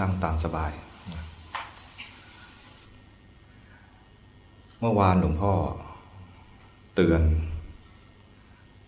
[0.00, 0.72] นั่งตามสบาย
[4.80, 5.52] เมื่อวานหลวงพ่อ
[6.94, 7.22] เตือน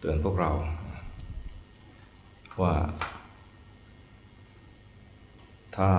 [0.01, 0.51] เตือนพวกเรา
[2.63, 2.75] ว่า
[5.77, 5.91] ถ้า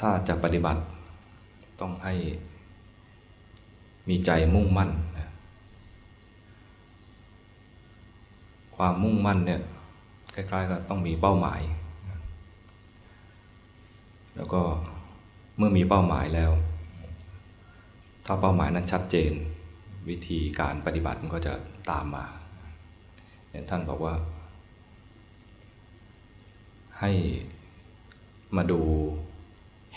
[0.00, 0.80] ถ้าจะปฏิบัติ
[1.80, 2.14] ต้องให้
[4.08, 4.90] มีใจมุ่งมั่น
[8.76, 9.60] ความมุ่งมั่นเนี่ย
[10.50, 11.60] คล้ายๆกับต้องมีเป้าหมาย
[14.36, 14.62] แล้วก็
[15.56, 16.52] เมื่อมีเป้าหมายแล้ว
[18.26, 19.32] ถ้าเป้าหมายนั้นชัดเจน
[20.08, 21.52] วิธีการปฏิบัติมันก็จะ
[21.90, 22.26] ตามมา
[23.50, 24.14] อย่างท่านบอกว่า
[27.00, 27.10] ให้
[28.56, 28.80] มาดู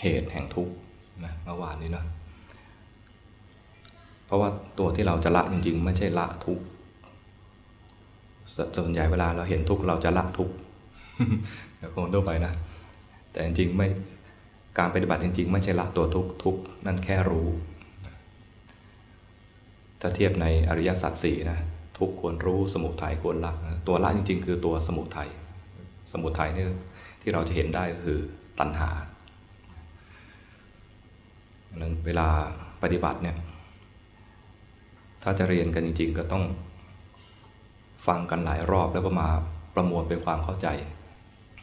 [0.00, 0.74] เหตุแห่งทุกข์
[1.24, 2.04] นะเมื่อวานนี้นะ
[4.26, 6.64] เพราะว่าตัวที่เราจะละจริง ๆ ไม่ใช่ละทุกข์
[8.76, 10.54] ส่วนใหญ่เวลาเราเห็นทุกข์เราจะละทุกข์
[11.94, 12.52] คนทั่วไปนะ
[13.32, 13.88] แต่จริงๆไม่
[14.78, 17.48] การปฏิบัติจริง ๆ ไม่ใช่ละตัวทุกข์ทุกข์นั่นแค่รู้
[20.00, 21.58] ถ้าเทียบในอริยสัจสี่นะ
[21.98, 23.52] ทุกควรรู้สมุทัยควรละ
[23.86, 25.28] ตัวละจริง ๆ คือตัวสมุทัย
[26.12, 26.64] สมุทัยนี่
[27.22, 28.18] ที่เราจะเห็นได้ก็คือ
[28.58, 28.90] ตัณหา
[31.76, 32.26] นั้นเวลา
[32.82, 33.36] ปฏิบัติเนี่ย
[35.22, 36.44] ถ้าจะเรียนกันจริง ๆ ก็ต้อง
[38.06, 39.28] ฟังกันหลายรอบแล้วก็มา
[39.74, 40.68] ประมวลเป็นความเข้าใจ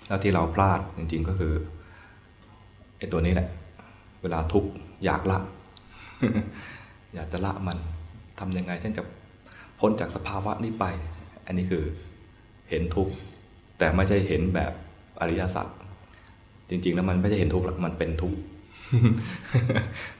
[0.08, 1.54] แล้วที่เราพลาดจริงๆก็คือ
[2.98, 3.50] ไอ้ตัวนี้แหละ
[4.22, 4.70] เวลาทุกข์
[5.06, 5.38] อยากละ
[7.16, 7.78] อยากจะละมัน
[8.40, 9.04] ทำยังไงฉันจะ
[9.80, 10.86] พ้นจากสภาวะนี้ไป
[11.46, 11.84] อันนี้คือ
[12.70, 13.14] เห็นทุกข์
[13.80, 14.72] แต่ไม่ใช่เห็นแบบ
[15.22, 15.68] อริยสัจ
[16.70, 18.38] จริง ๆ แล้วมันไม่ใช่เห็นทุกข์หรอกมันเป็นทุกข์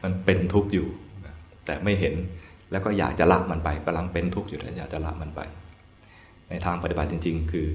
[0.04, 0.88] มันเป็นทุกข์อยู่
[1.66, 2.16] แต่ไม่เห็น
[2.72, 5.42] แล้วก็อยากจะละมันไปกำลังเป็นทุกข์อยู่แล้วอยากจะละมันไป
[6.52, 7.68] ในทางปฏิบัติจริง ๆ คือ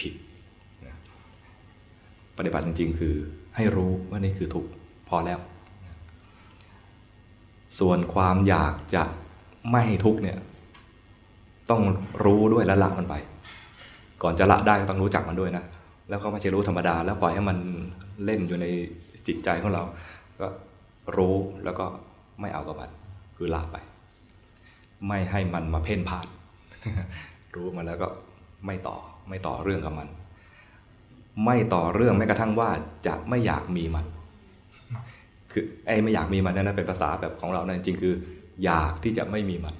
[0.00, 0.12] ผิด
[2.38, 3.14] ปฏิบัติจริง ๆ คือ
[3.56, 4.70] ให้รู้ว่านี่คือทุกข์
[5.08, 5.40] พอแล้ว
[7.78, 9.04] ส่วนความอยากจะ
[9.70, 10.38] ไม่ให้ทุกข์เนี่ย
[11.70, 11.82] ต้อง
[12.24, 13.14] รู้ด้วยและละมันไป
[14.22, 15.64] ก่อนจะละได้ก็ต้องรู้จักมันด้วยนะ
[16.08, 17.58] แล้วก็ไม่ใช่รู้ธรรมดา แล้วปล่อยให้มัน
[18.24, 18.66] เล่นอยู่ใน
[19.26, 19.82] จิตใจของเรา
[20.40, 20.46] ก็
[21.16, 21.86] รู้แล้วก็
[22.40, 22.90] ไม่เอากับมัน
[23.36, 23.76] คือละไป
[25.08, 26.26] ไม่ให้มันมาเพ่นพ่าน
[27.56, 28.08] รู้มาแล้วก็
[28.66, 28.96] ไม่ต่อ
[29.28, 30.08] ไม่ต่อเรื่องกับมัน
[31.44, 32.70] ไม่ต่อเรื่องแม้กระทั่งว่า
[33.06, 34.06] จะไม่อยากมีมัน
[35.52, 38.14] คือไอ้ไม่อยากมีมันนั่นเป็นภาษาแบบของเรานะจริงคือ
[38.64, 39.74] อยากที่จะไม่มีมัน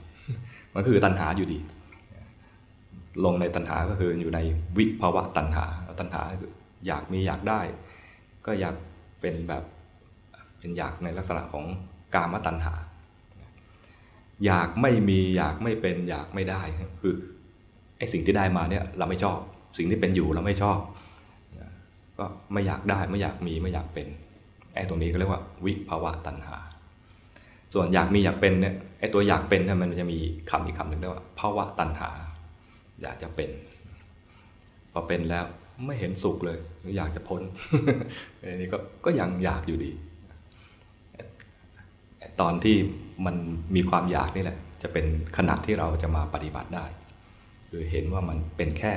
[0.75, 1.59] มันคือตัณหาอยู่ดี
[3.25, 4.39] ลงในตัณหาก็คืออยู่ใน
[4.77, 5.65] วิภาวะตัณหา
[6.01, 6.53] ตัณหาคือ
[6.87, 7.61] อยากมีอยากได้
[8.47, 8.75] ก็อยาก
[9.21, 9.65] เป็นแบบ
[10.59, 11.65] เป็นอยากในลักษณะของ
[12.15, 12.75] กามตัณหา
[14.47, 16.63] อยากไม่มีอยากไม่เป็นอยากไม่ได้
[17.03, 17.15] คือ
[18.05, 19.39] อ้สิ่งที่ได้มาเนี่ยเราไม่ชอบ
[19.79, 20.79] สิ่งที่เป็นอยู่เราไม่ชอบ
[22.19, 24.07] ก็ไม่อยากได้ไม่อยากมีไม่อยากเป็น
[24.75, 26.57] ไอ้ตรงนี้ก็เรียกว่าวิภาวะตัณหา
[27.75, 30.19] ส่วนอยากมีอยากเป็นเนี่ยไอ้ตัวอยากเป็นเนี่ยมันจะมี
[30.51, 32.11] คำอีกคำหนึ่งเรียกว่าภาวะตัณหา
[33.03, 33.51] อยากจะเป็น
[34.93, 35.45] พอเป็นแล้ว
[35.87, 37.43] ไม่เห็นสุขเลยหรืออยากจะพ้น
[38.41, 39.93] อันนี้ก็ก็ยังอยากอยู่ดี
[42.41, 42.77] ตอนที่
[43.27, 43.37] มัน
[43.77, 45.05] มีความอยากนี่แหละ จะเป็น
[45.37, 46.87] ขณะที่เราจะมาปฏิบัติได้
[47.77, 48.95] คือเห็นว่ามันเป็นแค่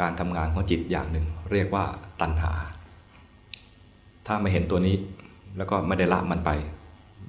[0.00, 1.84] การทำงานของจิตอย่างหนึ่ง เรียกว่า
[2.20, 2.52] ตัณหา
[4.26, 4.96] ถ้าไม่เห็นตัวนี้
[5.56, 6.50] แล้วก็ไม่ได้ละมันไป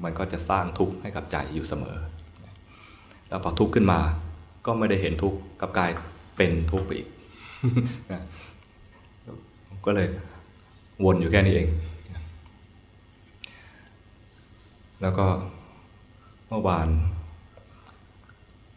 [0.04, 1.98] มันก็จะสร้างทุกข์ให้กับใจอยู่เสมอ
[3.28, 4.00] แล้วพอทุกข์ขึ้นมา
[4.66, 5.92] ก็ไม่ได้เห็นทุกข์กับกาย
[6.36, 7.08] เป็นทุกข์ไปอีก
[9.86, 10.08] ก็เลย
[11.04, 11.68] วนอยู่แค่นี้เอง
[15.02, 15.28] แล้วก็
[16.50, 16.88] เมื่อวาน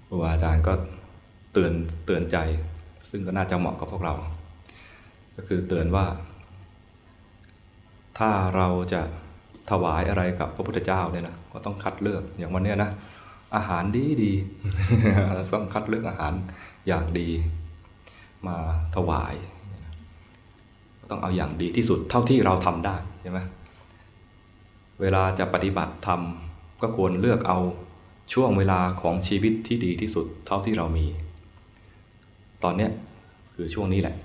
[0.07, 0.73] ครูอาจารย์ก็
[1.59, 1.75] ตือน
[2.07, 2.39] เตือนใจ
[3.11, 4.15] ซึ่งก็น่าจะเหมาะกับพวกเรา
[5.37, 6.07] ก็คือเตือนว่า
[8.19, 9.03] ถ้าเราจะ
[9.71, 12.91] ถวายอะไรกับพระพุทธเจ้าเนี่ยนะก็ต้องคัดเลือกอย่างวันเนี้ยนะ
[13.57, 14.33] อาหารดีดี
[15.55, 16.33] ต้องคัดเลือกอาหาร
[16.89, 17.29] อย่างดี
[18.47, 18.57] มา
[18.97, 19.35] ถวาย
[21.11, 23.41] ต้องเอาอย่างดีที่สุดเท่าที่เราทำได้ใช่ไหม
[25.00, 26.21] เวลาจะปฏิบัติธรรม
[26.82, 27.59] ก็ควรเลือกเอา
[28.32, 31.06] ช่วงเวลาของชีวิตที่ดีที่สุดเท่าที่เรามี
[32.64, 32.88] ตอนนี้
[33.55, 34.16] คือช่วงนี้แหละ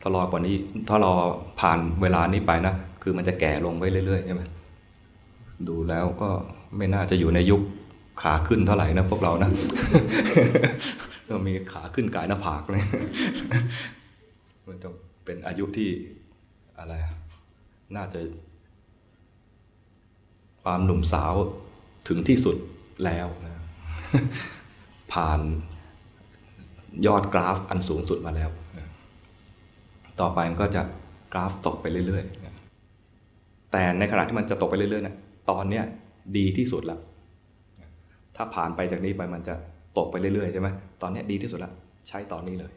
[0.00, 0.56] ถ้ารอกว่านี้
[0.88, 1.14] ถ้ารอ
[1.60, 4.42] ผ่านเวลานี้ไปนะคือมันจะแก่ลงไปเรื่อยๆใช่ไหม
[5.68, 6.28] ดูแล้วก็
[6.76, 7.60] ไม่น่าจะอยู่ในยุค
[8.22, 9.50] ขาขึ้นเท่าไหร่นะพวกเรานะ
[11.28, 12.82] ก็มีขาขึ้นกายหน้าผากเลย
[14.66, 14.88] มันจะ
[15.24, 15.90] เป็นอายุที่
[16.78, 16.94] อะไร
[17.96, 18.20] น่าจะ
[20.62, 21.34] ความหนุ่มสาว
[22.08, 22.56] ถึงที่สุด
[23.04, 23.52] แล้วนะ
[25.12, 25.40] ผ่าน
[27.06, 28.50] ยอดกราฟอันสูงสุดมาแล้ว
[30.20, 30.82] ต่อไปมันก็จะ
[31.32, 35.16] กราฟตกไปเรื่อยๆ แต่ในขณะที่มันจะตกไปเรื่อยๆเนี่ย
[35.50, 35.84] ตอนเนี้ย
[36.36, 37.00] ดีที่สุดแล้ว
[38.36, 39.54] ถ้าผ่านไปจากนี้ไปมันจะ
[39.98, 40.68] ตกไปเรื่อยๆใช่ไหม
[41.02, 41.72] ตอนนี้ดีที่สุดแล้ว
[42.08, 42.72] ใช้ตอนนี้เลย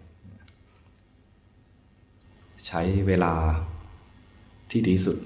[2.68, 3.34] ใช้เวลา
[4.72, 5.18] ที่ดีสุด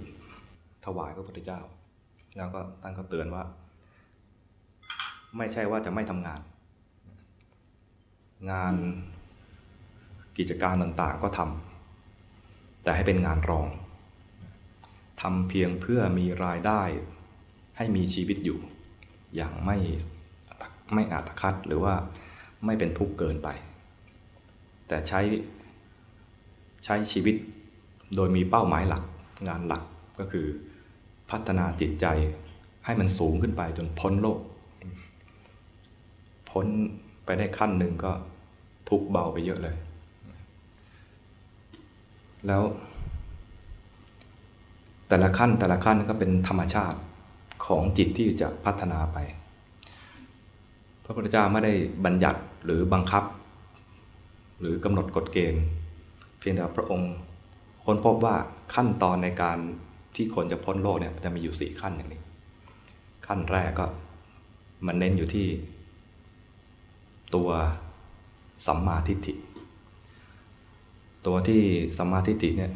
[0.85, 1.59] ถวายพระพุทธเจ้า
[2.37, 3.43] แล้วก็ท่านก็เตือนว่า
[5.37, 6.39] ไม่ใช่ว่าจะไม่ทำงาน
[8.49, 8.75] งาน
[10.37, 13.67] กิจการต่างๆก็ทำแต่ให้เป็นงานรอง
[15.21, 16.81] ทำเพียงเพื่อมีรายได้
[17.77, 18.59] ให้มีชีวิตอยู่
[19.35, 19.77] อย่างไม่
[20.93, 21.95] ไม่อาตคัดหรือว่า
[22.65, 23.47] ไม่เป็นทุกข์เกินไป
[24.87, 25.21] แต่ใช้
[26.85, 27.35] ใช้ชีวิต
[28.15, 29.03] โดยมีเป้าหมายหลัก
[29.47, 29.83] งานหลัก
[30.19, 30.45] ก็คือ
[31.29, 32.05] พัฒนาจิตใจ
[32.85, 34.39] ให้มันสูงขึ้นไปจนพ้นโลก
[36.49, 36.65] พ้น
[37.25, 38.11] ไปได้ขั้นหนึ่งก็
[38.91, 39.75] ทุกเบาไปเยอะเลย
[42.47, 42.63] แล้ว
[45.09, 46.99] แต่ละขั้นแต่ละขั้นก็เป็นธรรมชาติ
[47.65, 49.17] ของจิตที่จะพัฒนาไป
[51.03, 51.73] พระพุทธเจ้าไม่ได้
[52.05, 53.23] บัญญัติหรือบังคับ
[54.59, 55.63] หรือกำหนดกฎเกณฑ์
[56.39, 57.13] เพียงแต่พระองค์
[57.85, 58.35] ค้นพบว่า
[58.75, 59.57] ขั้นตอนในการ
[60.15, 62.21] ที่คนจะพ้นโลกเนี่ยจะมีอยู่สี่ขั้นอย่างนี้
[63.27, 63.87] ขั้นแรกก็
[64.85, 65.47] มันเน้นอยู่ที่
[67.35, 67.49] ตัว
[68.67, 69.33] สัมมาทิฏฐิ
[71.25, 71.61] ตัวที่
[71.97, 72.71] สัมมาทิฏฐิเนี่ย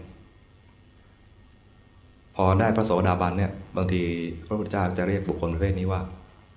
[2.35, 4.01] พอได้พระโสดาบันเนี่ยบางที
[4.47, 6.01] พระพุทธเจ้าจะเรียกบุคคลประเภทนี้ว่า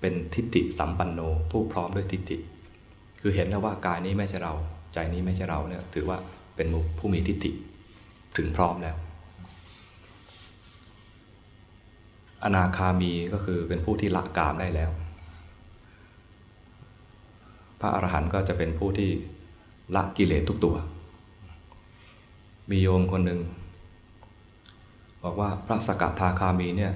[0.00, 1.20] เป็นทิฏฐิสัมปันโน
[1.50, 2.36] ผู้พร้อมด้วยทิฏฐิ
[3.20, 4.54] คือเห็นแล้วว่ากายนี้ไม่ใช่เรา
[4.94, 6.18] ใจนี้ไม่ใช่เราเนี่ยถือว่า
[6.56, 6.66] เป็น
[6.98, 7.50] ผู้มีทิฏฐิ
[8.36, 8.96] ถึงพร้อมแล้ว
[12.44, 14.90] อนาคามีก็คือเป็นผู้ที่ละกามได้แล้ว
[17.80, 19.10] พระอรหันต์ก็จะเป็นผู้ที่
[19.94, 20.76] ละกิเลสทุกตัว
[22.70, 23.40] มีโยมคนหนึ่ง
[25.22, 26.92] บอกว่าพระสกทาคามีเนี่ย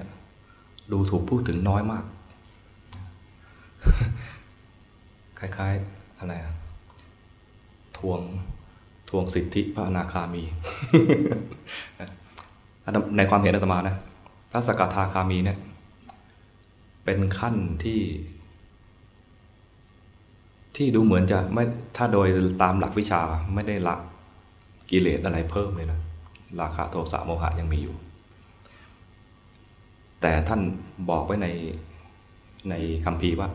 [0.91, 2.03] ดูถูกพูดถึงน้อยมาก
[5.39, 6.33] คล้ายๆอะไร
[7.97, 8.21] ทวง
[9.09, 10.43] ทวงสิทธิพระอนาคามี
[13.17, 13.95] ในความเห็นอาตมานะ
[14.51, 15.57] พระสกทาคามีเนี่ย
[17.03, 17.99] เป็นขั้นที่
[20.75, 21.63] ที่ดูเหมือนจะไม่
[21.97, 22.27] ถ้าโดย
[22.61, 23.21] ตามหลักวิชา
[23.53, 23.95] ไม่ได้ละ
[24.91, 25.99] กิเลสอะไรเพิ่มเลยนะ
[26.61, 27.95] ราคะโทสะโมหะยังมีอยู่
[30.21, 30.61] แต่ท่าน
[31.09, 31.47] บอกไว้ใน
[32.69, 32.73] ใน
[33.05, 33.49] คำพีว่า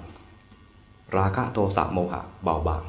[1.18, 2.84] ราคะโทสะโมหะเบาบาง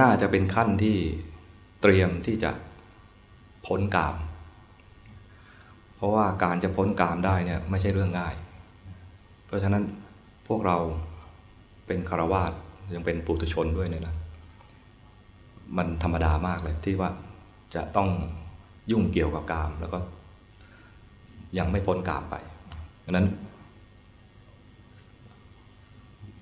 [0.00, 0.96] น่าจะเป็นขั้นที่
[1.82, 2.50] เตรียมที่จะ
[3.66, 4.14] พ้นกาม
[5.96, 8.34] เพราะว่าการจะพ้นกามได้เนี่ยไม่ใช่เรื่องง่าย
[9.46, 9.84] เพราะฉะนั้น
[10.48, 10.76] พวกเรา
[11.86, 12.52] เป็นคารวาส
[12.94, 14.14] ยังเป็นปุถุชนด้วยเนี่ยนะ
[15.76, 17.10] มันธรรมดามากเลยที่ว่า
[17.74, 18.08] จะต้อง
[18.90, 19.98] ยุ่งเกี่ยวกับกาม แล้วก็
[21.58, 22.34] ยังไม่พ้นกามไป
[23.04, 23.26] ดังนั้น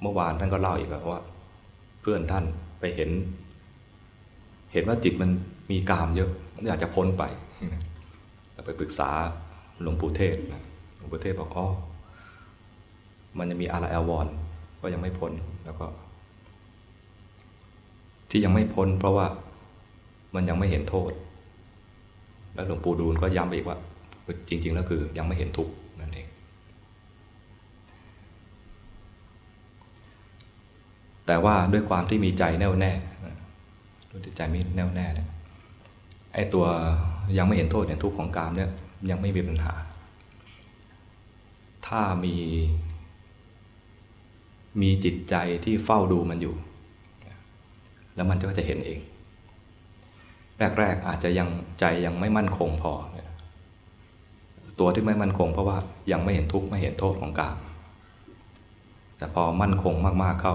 [0.03, 1.21] เมื่อวานท่านก็เล่าอีกว่า
[2.01, 2.45] เพื่อนท่าน
[2.81, 3.11] ไปเห็น
[4.73, 5.31] เห็นว่าจิตมัน
[5.71, 6.31] มีกามเยอะ
[6.67, 7.25] อยากจะพ้นไป
[8.53, 9.11] แต่ไปปรึกษา
[9.83, 10.37] หลวงปู่เทศ
[10.97, 11.67] หลวงปู่เทศบอกอ๋อ
[13.39, 14.27] มันจะมีอาราแอลวอน
[14.83, 15.33] ก็ยังไม่พ้น
[15.65, 15.87] แล้วก็
[18.31, 19.27] ที่ยังไม่พ้น เพราะว่า
[20.35, 21.13] มันยังไม่เห็นโทษ
[22.55, 23.79] แล้วหลวงปู่ดูลก็ย้ำไปอีกว่า
[24.49, 26.27] จริง ๆ แล้วคือยังไม่เห็นทุกข์นั่นเอง
[31.27, 32.93] แต่ว่าด้วยความที่มีใจแน่วแน่
[34.11, 35.29] ด้วยใจมีแน่วแน่เนี่ย
[36.35, 36.67] ไอ้ตัว
[37.39, 38.71] ยังไม่เห็นโทษเห็นทุกข์ของกามเนี่ย
[39.11, 39.75] ยังไม่มีปัญหา
[41.87, 42.35] ถ้ามี
[44.81, 46.55] มีจิตใจที่เฝ้าดูมันอยู่
[48.15, 48.99] แล้วมันก็จะเห็นเอง
[50.81, 51.49] แรกๆอาจจะยัง
[51.81, 52.93] ใจยังไม่มั่นคงพอ
[54.81, 55.79] ตัวที่ไม่มั่นคงเพราะว่า
[56.13, 57.57] ยังไม่เห็นทุกข์ไม่เห็นโทษของกาม
[59.19, 60.55] แต่พอมั่นคงมากๆเข้า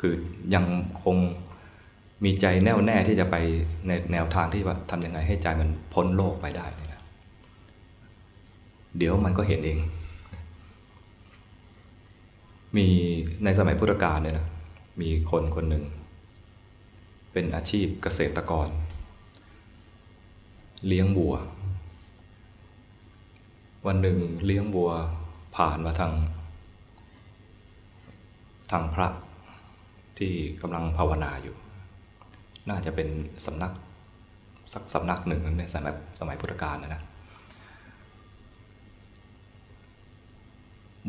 [0.00, 0.14] คือ
[0.54, 0.64] ยัง
[1.04, 1.16] คง
[2.24, 3.36] มีใจแน่วแน่ที่จะไป
[3.86, 7.02] ในแนวทางที่ว่าทำยังไงให้ใจมันพ้นโลกไปได้นะ
[8.96, 9.78] เดี๋ยวมันก็เห็นเอง
[12.76, 12.86] มี
[13.44, 14.46] ในสมัยพุทธกาลเนี่ยนะ
[15.00, 15.84] มีคนคนหนึ่ง
[17.32, 18.68] เป็นอาชีพเกษตรกร
[20.86, 21.34] เลี้ยงวัว
[23.86, 24.90] วันหนึ่งเลี้ยงวัว
[25.56, 26.12] ผ่านมาทาง
[28.70, 29.08] ทางพระ
[30.18, 30.32] ที่
[30.62, 31.56] กำลังภาวนาอยู่
[32.68, 33.08] น่าจะเป็น
[33.46, 33.72] สำนัก
[34.72, 37.02] สักสำนักหนึ่งในสมัยสมัยพุทธกาลนะนะ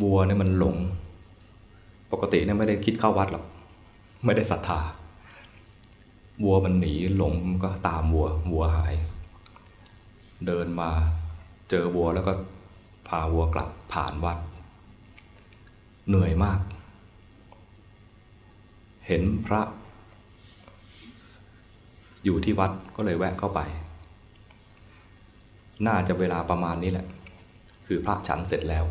[0.02, 0.78] วัวเนี่ยมันหลง
[2.12, 3.46] ปกติเนี่ยไม่ได้คิดเข้าวัดหรอก
[4.26, 4.80] ไม่ได้ศรัทธา
[6.44, 8.94] วัวมันหนีหลงก็ตามวัว วัวหาย
[10.46, 10.90] เดินมา
[11.70, 12.34] เจอวัวแล้วก็
[13.08, 14.38] พาวัวกลับผ่านวัด
[16.08, 16.60] เหนื่อยมาก
[19.08, 19.62] เห็นพระ
[22.24, 23.60] อยู่ที่วัดก็เลยแวะเข้าไป
[25.88, 27.06] น่าจะเวลาประมาณนี้แหละ
[27.88, 28.86] คือพระฉันเสร็จแล้ว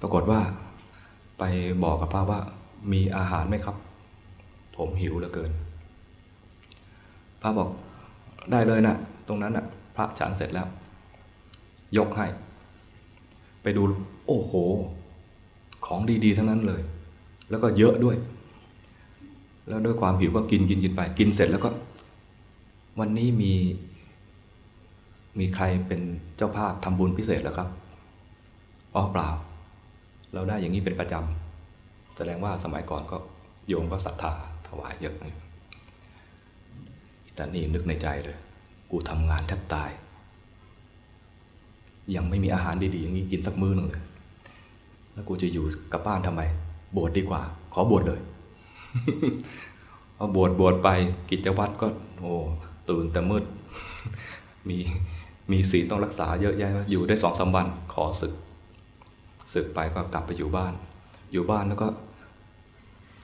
[0.00, 0.40] ปรากฏว่า
[1.44, 2.40] ไปบอกกับพระว่า
[2.92, 3.76] มีอาหารไหมครับ
[4.76, 5.50] ผมหิวเหลือเกิน
[7.42, 7.70] พระบอก
[8.50, 8.96] ได้เลยนะ
[9.28, 10.68] ตรงนั้นนะพระฉันเสร็จแล้ว
[11.96, 12.26] ยกให้
[13.62, 13.82] ไปดู
[14.26, 14.52] โอ้โห
[15.86, 16.82] ของดีๆทั้งนั้นเลย
[17.50, 18.16] แล้วก็เยอะด้วย
[19.68, 21.70] แล้วด้วยความหิวก็กินกินกินไป กินเสร็จแล้วก็
[22.98, 23.52] วันนี้มี
[25.38, 26.00] มีใครเป็น
[26.36, 27.68] เจ้าภาพทำบุญพิเศษแล้วครับ
[28.96, 29.30] อ๋อเปล่า
[30.34, 33.16] เราได้อย่างนี้เป็นประจำแสดงว่าสมัยก่อนก็
[33.68, 34.32] โยมก็ศรัทธา
[34.68, 35.14] ถวายเยอะ
[37.34, 38.36] แต่นี่นึกในใจเลย
[38.90, 39.90] กูทำงานแทบตาย
[42.16, 44.04] ยังไม่มีอาหารดีๆอย่างนี้กินสักมื้อหนึ่งเลย
[45.12, 46.42] แล้วกูจะอยู่กับบ้านทำไม
[46.96, 47.42] บวชดดีกว่า
[47.74, 48.20] ขอบวชเลย
[50.16, 50.88] พอบวชบวชไป
[51.30, 51.86] กิจวัตรก็
[52.20, 52.34] โอ้
[52.88, 53.44] ตื่นแต่มืด
[54.68, 54.76] มี
[55.50, 58.32] มีศีลต้องรักษาเยอะแยะอยู่ได้สองสามวันขอศึก
[59.52, 60.72] ศึกไปก็กลับไปอยู่บ้าน
[61.32, 61.86] อยู่บ้านแล้วก็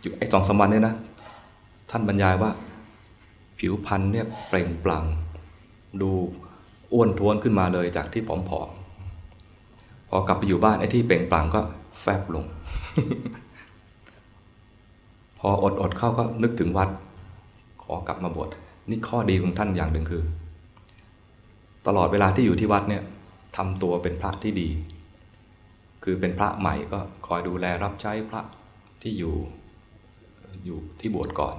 [0.01, 0.95] อยู่ไอ้สองสามวันเนี่ยนะ
[1.91, 2.51] ท่านบรรยายว่า
[3.59, 5.05] ผิวพรรณเนี่ยเปล่งปลั่ง
[6.03, 6.11] ดู
[6.93, 11.61] อ้วนท้วนขึ้นมาเลยจากที่ผอมๆพอกลับไปอยู่บ้านไอ้ที่เปล่งปลั่งก็
[12.01, 12.45] แฟบลง
[15.39, 16.89] พออดอดเข้าก็นึกถึงวัด
[17.83, 18.49] ขอกลับมาบวช
[18.89, 20.23] นี่ข้อดีของท่านอย่างหนึ่งคือ
[21.87, 23.03] ตลอดเวลาที่อยู่ที่วัดเนี่ย
[23.57, 24.69] ทำตัวเป็นพระที่ดี
[26.05, 28.43] คือเป็นพระใหม่ก็คอยดูแลรับใช้พระ
[29.03, 29.35] ที่อยู่
[30.65, 31.57] อยู่ที่บวชก่อน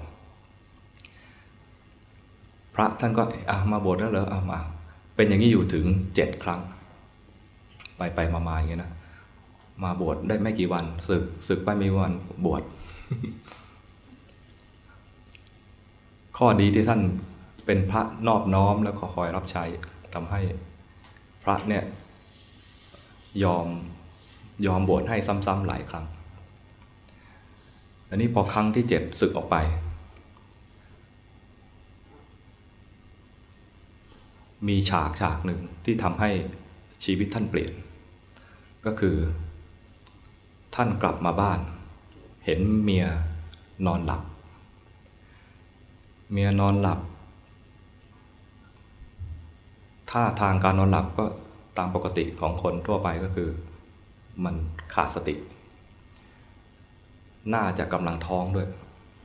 [2.75, 4.59] พระท่านก็อะมาบวชแล้วเหรอเอามา
[5.15, 6.61] เป็นอย่างนี้อยู่ถึงเจ็ดครั้ง
[7.97, 8.91] ไปไปมามาอย่างเงี้นะ
[9.83, 12.13] มาบวชได้ไม่กี่วันศึกศึกไปไม่วัน
[12.45, 12.63] บวช
[16.37, 17.01] ข้อดีที่ท่าน
[17.65, 19.63] เป็นพระนอบน้อมแล้วก็คอยรับใช้
[20.13, 20.41] ทำให้
[21.43, 21.83] พระเนี่ย
[23.43, 23.67] ยอม
[24.65, 26.05] ยอมบวชให้ซ้ำๆหลายครั้ง
[28.09, 29.55] อันนี้พอครั้งที่เจ็ดศึกออกไป
[34.67, 36.29] มีฉากฉากหนึ่งที่ทำให้
[37.03, 37.73] ชีวิตท่านเปลี่ยน
[38.85, 39.15] ก็คือ
[40.75, 41.59] ท่านกลับมาบ้าน
[42.45, 43.05] เห็นเมีย
[43.85, 44.21] นอนหลับ
[46.31, 46.99] เมียนอนหลับ
[50.11, 51.25] ท่าทางการนอนหลับก็
[51.77, 53.49] ตามปกติของคนทั่วไปก็คือ
[54.45, 54.55] มัน
[54.93, 55.35] ขาดสติ
[57.53, 58.67] น่าจะกำลังท้องด้วย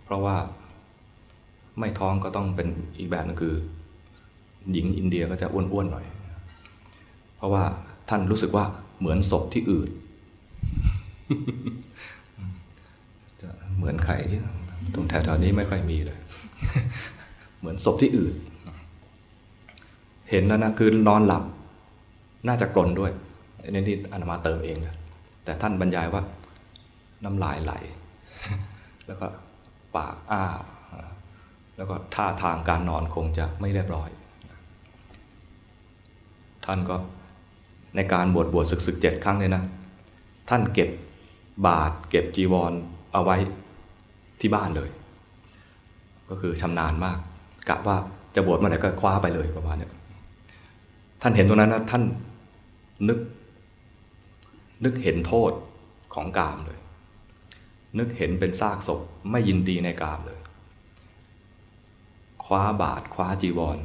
[0.04, 0.37] เพราะว่า
[1.78, 2.68] ไม่ท้องก็ต้องเป็น
[2.99, 3.54] อีกแบบนึงคือ
[4.73, 6.06] หญิงอินเดียก็จะอ้วนๆหน่อย
[7.37, 7.64] เพราะว่า
[8.09, 8.64] ท่านรู้สึกว่า
[8.99, 9.90] เหมือนศพที่อืด
[13.76, 14.16] เหมือนไข่
[14.94, 16.18] ตรงแถวๆนี้ไม่ค่อยมีเลย
[17.59, 18.35] เหมือนศพที่อืด
[20.30, 21.44] เห็นแล้วนะคือนอนหลับ
[22.49, 23.12] น่าจะกลนด้วย
[23.62, 24.94] อันนี้ที่อนามาเติมเองนะ
[25.44, 26.22] แต่ท่านบรรยายว่า
[27.24, 27.72] น้ำลายไหล
[29.06, 29.26] แล้วก็
[29.96, 30.42] ปากอ้า
[31.76, 34.08] แล้วก็ท่าทางการนอนคงจะไม่เรียบร้อย
[36.66, 36.96] ท่านก็
[37.96, 39.64] ในการบวชบวชศึกศึกเจ็ดครั้งเนี่ยนะ
[40.50, 40.88] ท่านเก็บ
[41.66, 42.72] บาทเก็บจีวร
[43.12, 43.36] เอาไว้
[44.40, 44.90] ที่บ้านเลย
[46.30, 47.18] ก็คือชำนาญมาก
[47.68, 47.96] กะว่า
[48.34, 49.88] จะบวชเมื่อไหร่ก็คว้าไปเลยประมาณนี้
[51.22, 52.02] ท่านเห็นตรงนั้นนะท่าน
[53.08, 53.18] นึก
[54.85, 55.53] นึกเห็นโทษ
[56.14, 56.79] ของกามเลย
[57.99, 59.00] นึกเห็นเป็นซากศพ
[59.31, 60.41] ไม่ยินดีในกามเลย
[62.45, 63.79] คว้าบาทคว้าจีวร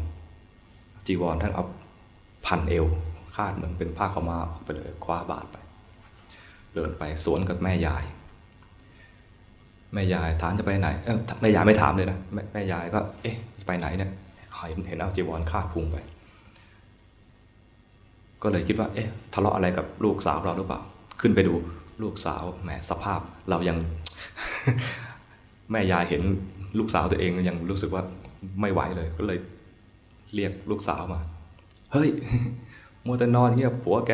[1.08, 1.65] จีวรท่านเอา
[2.46, 2.86] พันเอว
[3.36, 5.58] คาดเหมือนเป็นผ้าขาวม้าออกไปเลย คว้าบาทไป
[6.75, 8.03] เดินไปสวนกับแม่ยาย
[9.94, 13.36] แม่ยายถามจะไปไหนเออแม่ยายไม่ถามเลยนะแม่แม่ยายก็ เอ๊ะ
[13.68, 14.12] ไปไหนเนี่ย
[14.68, 15.98] เห็นเห็นเอาจีวรคาดพุงไป
[18.43, 20.79] ก็เลยคิดว่า เอ๊ะ ทะเลาะอะไรกับลูกสาวเราหรือเปล่า
[21.22, 21.53] ขึ้นไปดู
[22.03, 23.19] ลูกสาวแหมสภาพ
[23.50, 23.77] เรายัง
[25.72, 26.22] แม่ยายเห็น
[26.77, 28.03] ลูกสาวตัวเองยังรู้สึกว่า
[28.62, 29.39] ไม่ไหวเลย ก็เลย
[30.36, 31.19] เรียกลูกสาวมา
[31.93, 32.10] เฮ้ย
[33.05, 34.12] มัวแต่นอนเงี้ยผัวแก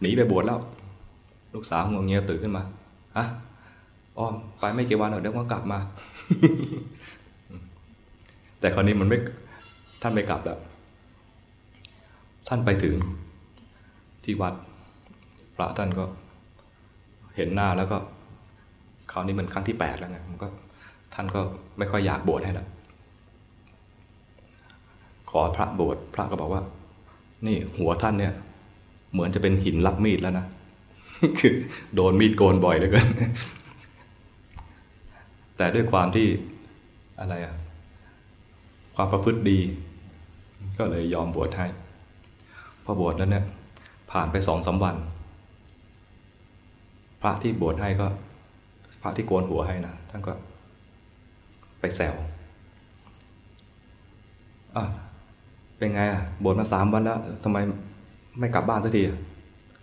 [0.00, 0.58] หนีไปบวชแล้ว
[1.54, 2.62] ลูกสาวงงเงียตื่นขึ้นมา
[3.16, 3.26] ฮะ
[4.18, 4.26] อ๋อ
[4.58, 5.78] ไปไม่กี่วันเดี๋ยวก็กลับมา
[8.60, 9.18] แต่คราวนี้มันไม่
[10.02, 10.58] ท่านไม่กลับแล้ว
[12.48, 12.94] ท่านไปถึง
[14.24, 14.54] ที่วัด
[15.54, 16.04] พระท่านก็
[17.36, 17.98] เห็นหน้าแล้วก็
[19.12, 20.48] คราวนี้มันครั้งที่แปดแล้วไงมันก็
[21.14, 21.40] ท่านก็
[21.78, 22.66] ไม่ค่อยอยากบวชให้ละ
[25.30, 26.62] ขอพระบวชพระก็บอกว่า
[27.46, 28.34] นี่หัวท่านเนี่ย
[29.12, 30.46] เหมือนจะเป็นหินรับมีดแล้วนะ
[31.38, 31.54] คือ
[31.94, 33.08] โดนมีดโกนบ่อยเหลือเกิน
[35.56, 36.26] แต่ด้วยความที่
[37.20, 37.54] อะไรอะ
[38.96, 39.58] ความประพฤติดี
[40.78, 41.66] ก็เลยยอมบวชให้
[42.86, 43.44] พอบวชแล้วเนี่ย
[44.10, 44.96] ผ่านไปสองสาวัน
[47.20, 48.06] พระที่บวชให้ก็
[49.02, 50.32] พระที่โกนหัวให้นะท่านก็
[51.80, 52.14] ไปแซว
[54.76, 54.84] อะ
[55.76, 57.58] เป็นไงอะบวชมาสามวันแล้วทำไม
[58.38, 59.02] ไม่กลับบ้านสักที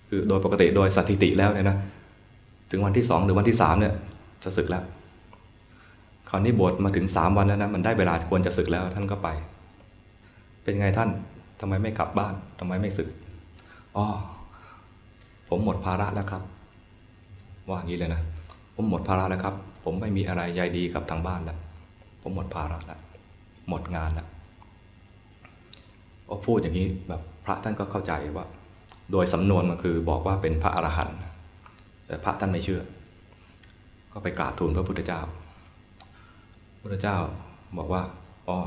[0.10, 1.77] คือโดยปกติโดยสถิติแล้วเนี่ยนะ
[2.72, 3.93] ถึงวันที่สองหรือวันที่สามเนี่ย
[4.43, 4.83] จะศึกแล้ว
[6.29, 9.27] คราวนี้บวชมาถึงสามวันแล้วนะมันได้เวลาควรจะศึกแล้วท่านก็ไป
[10.63, 11.10] เป็นไงท่าน
[11.65, 13.10] ทำไมไม่กลับบ้านทำไมไม่ศึก
[13.96, 14.05] อ๋อ
[15.50, 16.43] ผมหมดภาระแล้วครับ
[17.70, 18.22] ว่าอย่างนี้เลยนะ
[18.75, 21.58] ผมหมดภาระแล้วครับ ผมไม่มีอะไรใยดีกับทางบ้านแล้ว
[22.22, 23.00] ผมหมดภาระแล้ว
[23.70, 24.27] หมดงานแล้ว
[26.27, 28.46] พอพูดอย่างนี้แบบพระท่านก็เข้าใจว่า
[29.12, 31.17] โดยสำนวนมันคือบอกว่าเป็นพระอรหันต์
[32.08, 32.82] แต่พระท่านไม่เชื่อ
[34.13, 35.22] ก็ไปกราบทูลพระพุทธเจ้า
[36.72, 37.17] พระพุทธเจ้า
[37.77, 38.01] บอกว่า
[38.48, 38.58] อ๋อ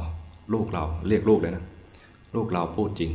[0.53, 1.65] ลูกเราเรียกลูกเลยนะ
[2.37, 3.13] ลูกเราพูดจริง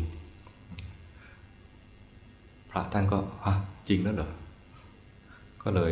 [2.71, 3.53] พระท่านก็ฮะ
[3.89, 4.31] จริงแล้วเหรอ
[5.63, 5.91] ก็เลย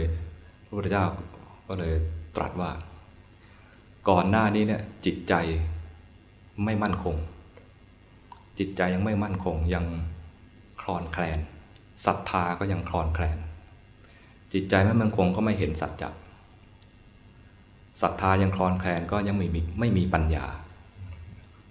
[0.66, 1.06] พระพุทธเจ้า
[1.68, 1.94] ก็เลย
[2.36, 2.72] ตรัสว่า
[4.10, 5.34] ก่อนหน้านี้เนี่ยจิตใจ
[6.66, 7.16] ไม่มั่นคง
[8.60, 9.86] จิตใจยังไม่มั่นคงยัง
[10.82, 11.40] คลอนแคลน
[12.06, 13.38] ศรัทธาก็ยังคลอนแคลน
[14.54, 16.10] จิตใจไม่มั่นคงก็ไม่เห็นสัจจะ
[18.02, 20.46] ศรัทธายังคลอนแคลนก็ยังไม่มีไม่มีปัญญา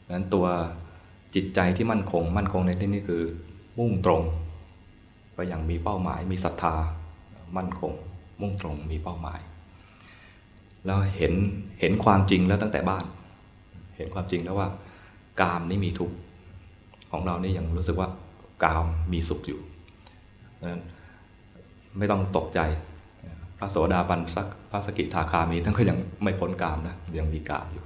[0.04, 0.46] ดังนั้นตัว
[1.34, 3.22] จิตใจที่มั่นคง มั่นคงในที่นี้คือ
[3.78, 4.22] มุ่งตรง
[5.34, 6.74] ไปอย่างมีเป้าหมาย มีศรัทธา
[7.56, 7.92] มั่นคง
[8.40, 9.40] มุ่งตรงมีเป้าหมาย
[10.84, 11.32] แล้วเห็น
[11.80, 13.04] เห็นความจริงแล้วตั้งแต่บ้าน
[13.96, 14.68] เห็นความจริงแล้วว่า
[15.40, 16.16] กามนี่มีทุกข์
[17.10, 18.08] ของเรานี่ยังรู้สึกว่า
[18.64, 19.60] กามมีสุขอยู่
[20.60, 20.82] ดังนั้น
[21.98, 22.60] ไม่ต้องตกใจ
[23.58, 24.20] พระโสดาบัน
[24.70, 27.84] พระสกิทาคามีท่านก็ยังไม่พ้นกามนะยังมีกามอยู่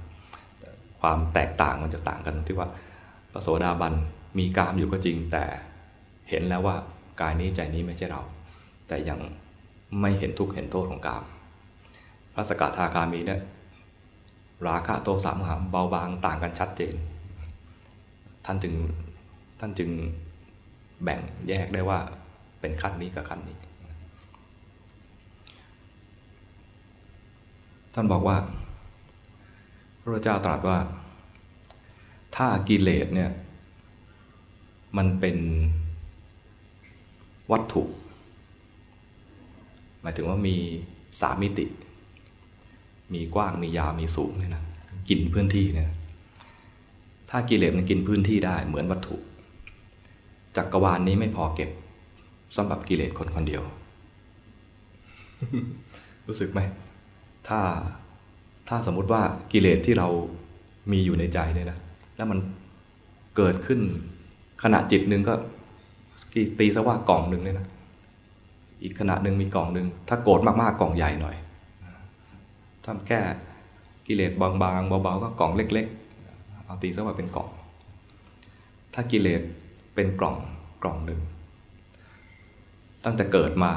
[1.01, 2.67] ความแตกต่างมันจะต่างกันที่ว่า
[3.33, 3.93] พระโสดาบัน
[4.37, 5.43] มีกามอยู่ก็จริงแต่
[6.29, 6.75] เห็นแล้วว่า
[7.21, 8.21] กายนี้ใจนี้ไม่ใช่เรา
[8.87, 9.19] แต่ยัง
[10.01, 11.23] ไม่เห็นทุกข์เห็นโทษของกาม
[12.33, 13.41] พระสกทาคามีเนี่ย
[14.67, 16.93] ราคะโทสะโมหะเบาบางต่างกันชัดเจน
[18.45, 18.73] ท่านจึง
[19.59, 19.89] ท่านจึง
[21.03, 21.99] แบ่งแยกได้ว่า
[22.59, 23.57] เป็นขั้นนี้กับขั้นนี้
[27.93, 28.37] ท่านบอกว่า
[30.01, 30.77] พระเจ้าตรัสว่า
[32.35, 33.31] ถ้ากิเลสเนี่ย
[34.97, 35.37] มันเป็น
[37.51, 37.83] วัตถุ
[40.01, 40.55] หมายถึงว่ามี
[41.21, 41.65] สามมิติ
[43.13, 44.63] มีกว้างมียาวมีสูงเนี่ยนะ
[45.09, 45.89] กินพื้นที่เนี่ย
[47.29, 49.17] ถ้ากิเลสมันกินพื้นที่ได้เหมือนวัตถุ
[50.55, 51.69] จักกรวาลนนี้ไม่พอเก็บ
[52.57, 53.63] สำหรับกิเลสคนคนเดียว
[56.27, 56.59] รู้สึกไหม
[57.47, 57.59] ถ้า
[58.67, 60.07] ถ้าสมมุติว่ากิเลสที่เรา
[60.91, 61.79] มีอยู่ในใจเนี่ยนะ
[62.15, 62.39] แล้วมัน
[63.37, 63.79] เกิดขึ้น
[64.63, 65.33] ขณะจิตหนึ่งก็
[66.59, 67.67] ตีซะว่ากล่องหนึ่งเลยนะ
[68.83, 71.35] อีกขณะหนึ่งมีกล่องหนึ่ง ถ้าโกรธมากๆกล่องใหญ่หน่อย
[72.83, 73.19] ถ้าแค่
[74.07, 75.85] กิเลสบางๆเบาๆก็กล่องเล็ก
[76.27, 77.49] ๆ เอาตีซะว่าเป็นกล่อง
[78.93, 79.41] ถ้ากิเลส
[79.95, 80.35] เป็นกล่อง
[80.83, 81.19] กล่องหนึ่ง
[83.05, 83.71] ตั้งแต่เกิดมา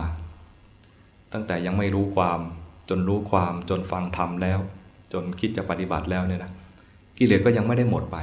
[1.33, 2.41] ตั้งแต่ยังไม่รู้ความ
[2.89, 4.59] จนรู้ความจนฟังธรรมแล้ว
[5.13, 6.53] จนคิดจะปฏิบัติแล้วเนี่ยนะ
[7.19, 8.17] กิเลสก็ยังไม่ได้หมดไป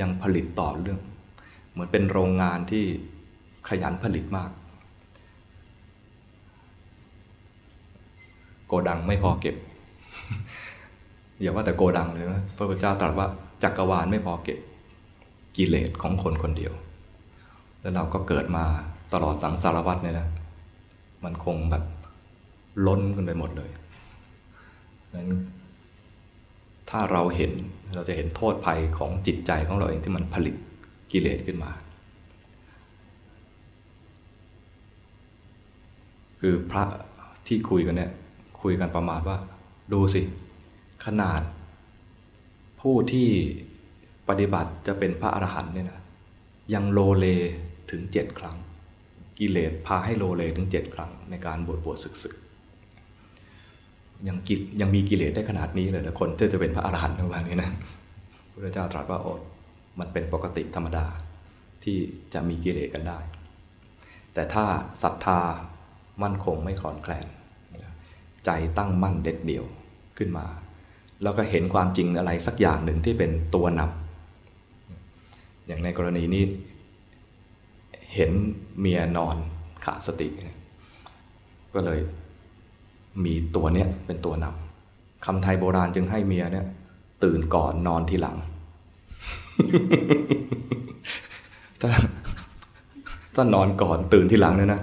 [0.00, 1.00] ยังผลิตต่อเรื่อง
[1.72, 2.84] เหมือนเป็นโรงงานที่
[3.68, 4.50] ขยันผลิตมาก
[8.66, 9.56] โกดังไม่พอเก็บ
[11.40, 13.26] อย่าว่าแต่โกดังเลยนะพระพุทธเจ้าตรัสว่า
[13.62, 14.58] จักรวาลไม่พอเก็บ
[15.56, 16.72] กิเลสของคนคนเดียว
[17.80, 18.64] แล้วเราก็เกิดมา
[19.12, 20.28] ตลอดสังสารวัฏเนี่ยนะ
[21.24, 21.84] มันคงแบบ
[22.86, 23.70] ล้นกันไปหมดเลย
[25.14, 25.28] นั้น
[26.90, 27.52] ถ้าเราเห็น
[27.94, 30.56] เราจะเห็นโทษภัยของจิตใจของเราเองที่มันผลิต
[31.12, 31.70] กิเลสขึ้นมา
[36.40, 36.84] คือพระ
[37.46, 38.12] ที่คุยกันเนี่ย
[38.62, 39.38] คุยกันประมาณว่า
[39.92, 40.22] ดูสิ
[41.04, 41.42] ขนาด
[42.80, 43.28] ผู้ที่
[44.28, 46.00] ปฏิบัติจะเป็นพระอรหันต์เนี่ยนะ
[46.74, 47.26] ยังโลเล
[47.90, 48.56] ถึงเจ็ดครั้ง
[49.38, 52.34] กิเลสพาให้โลเลถึงเจ็ดครั้งในการบวชบวชศึกศึก
[54.28, 57.70] ยังกิยังมีกิเลสได้ขนาดนี้เลยนะคนที่จะเป็นพระอรหันต์ประมาณนี้นะ
[58.52, 59.32] พระเจ้าตรัสว่าโอ้
[59.98, 61.06] มันเป็นปกติธรรมดา
[61.84, 61.96] ที่
[62.34, 63.18] จะมีกิเลสกันได้
[64.34, 64.64] แต่ถ้า
[65.02, 65.40] ศรัทธา
[66.22, 67.26] มั่นคงไม่คลอนแคลน
[68.44, 69.64] ใจตั้งมั่นเด็ดเดี่ยว
[70.18, 70.46] ขึ้นมา
[71.22, 76.44] แล้วก็เห็นความจริงอะไรสักอย่างหนึ่งที่เป็นตัวนำอย่างในกรณีนี้
[78.14, 78.32] เห็น
[78.80, 79.36] เมียนอน
[79.84, 80.28] ขาดสติ
[81.74, 82.00] ก็เลย
[83.24, 86.66] มีตัวเนี้ยเป็นตัวนำคำไทยโบราณจึงให้เมียเนี่ย
[87.24, 88.36] ตื่นก่อนนอนทีหลัง
[91.80, 91.90] ถ้า
[93.34, 94.80] ถ้านอนก่อนตื่นทีหลังเนี่ยนะ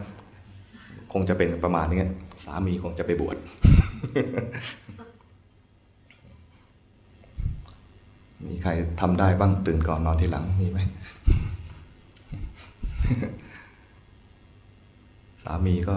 [1.14, 2.02] คงจะเป็นประมาณนี้
[2.44, 3.38] สามีคงจะไปบวช
[8.46, 10.80] มีใครทำได้บ้างตื่นก่อนนอนทีหลังมีไหม
[15.44, 15.96] สามีก็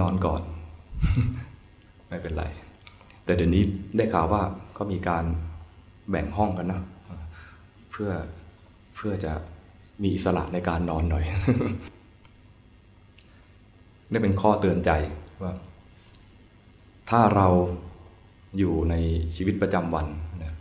[0.00, 0.42] นอนก่อน
[2.08, 2.44] ไม่เป็นไร
[3.24, 3.62] แต่เดี๋ยวนี้
[3.96, 4.42] ได้ข่าวว่า
[4.76, 5.24] ก็มีการ
[6.10, 6.82] แบ่งห้องกันนะ
[7.90, 8.10] เพื่อ
[8.94, 9.32] เพื่อจะ
[10.02, 11.24] มีอิสระในการนอนหน่อย
[14.10, 14.90] นี่เป็นข้อเตือนใจ
[15.42, 15.52] ว่า
[17.10, 17.48] ถ้าเรา
[18.58, 18.94] อยู่ใน
[19.36, 20.06] ชีวิตประจำวัน
[20.44, 20.54] นะ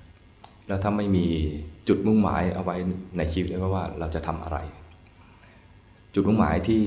[0.67, 1.26] แล้วถ้าไม่มี
[1.88, 2.76] จุดมุ่งหมายเอาไว้
[3.17, 4.58] ในชีวิตว่าเราจะทำอะไร
[6.13, 6.84] จุดมุ่งหมายที่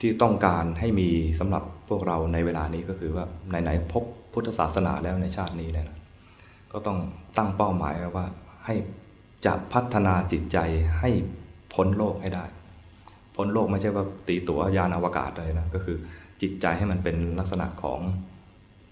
[0.00, 1.08] ที่ต้องการให้มี
[1.38, 1.62] สำหรับ
[1.94, 5.88] วกเราในเวลานี้ก็คือว่าไหนๆพบพุทธศาสนาแล้วในชาตินี้เนี่ย
[6.72, 6.98] ก็ต้อง
[7.36, 8.26] ตั้งเป้าหมายว่า
[8.64, 8.74] ให้
[9.46, 10.58] จะพัฒนาจิตใจ
[11.00, 11.10] ให้
[11.74, 12.44] พ้นโลกให้ได้
[13.36, 15.96] พ้นโลกไม่ใช่ว่าตีตัวยานอวกาศเลยนะก็คือ
[16.42, 18.00] จิตใจให้มันเป็นลักษณะของ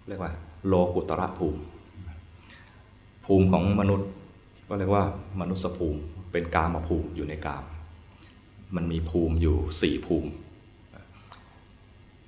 [0.08, 0.32] เรียกว่า
[0.66, 1.60] โลกุตระภูมิ
[3.26, 4.08] ภูมิของมนุษย์
[4.68, 5.04] ก็เรียกว่า
[5.40, 6.00] มนุษยภูมิ
[6.32, 7.64] เป็นกามภูมิอยู่ในกาม
[8.76, 10.30] มันมีภูมิอยู่สี่ภูมิ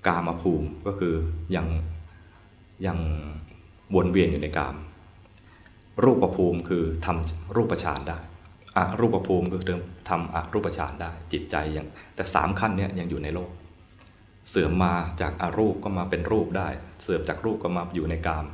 [0.07, 1.15] กามภูมิก็คือ
[1.57, 1.67] ยัง
[2.87, 2.99] ยัง
[3.95, 4.77] วนเวียนอยู่ในกาม
[6.05, 8.19] รูปภูมิคือทำรูปฌานได้
[8.77, 9.63] อะรูปภูมิคือ
[10.09, 13.51] ทำอะรูปฌานได้จิตใจยังแต่สามขั้นนี้ยังอยู่ในโลก
[14.51, 16.69] เสื่อมมาจากอารูปก็มาเป็นรูปได้
[17.03, 18.45] เสื่อมจากรูปก็มาอยู่ในกาม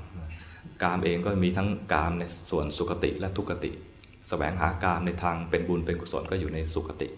[0.83, 3.71] กามเองก็มีทั้งกามในส่วนสุขติและทุกติ
[4.29, 7.09] แสวงหากามในทางเป็นบุญเป็นกุศลก็อยู่ในสุขติ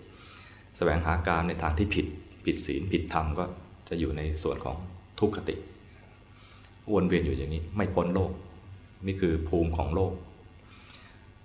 [0.76, 2.06] แสวงหากามในทางที่ผิด
[2.44, 3.44] ผิดศีลผิดธรรมก็
[3.90, 4.76] จะอยู่ในส่วนของ
[5.20, 5.56] ทุกขติ
[6.92, 8.32] วนเวียนอยู่อย่างนี้ไม่พ้นโลก
[9.06, 10.12] นี่คือภูมิของโลก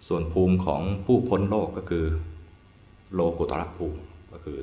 [0.07, 2.05] ส่วนภูมิของผู้พ้นโลกก็คือ
[3.13, 3.99] โลกุตระภูมิ
[4.31, 4.57] ก็คือ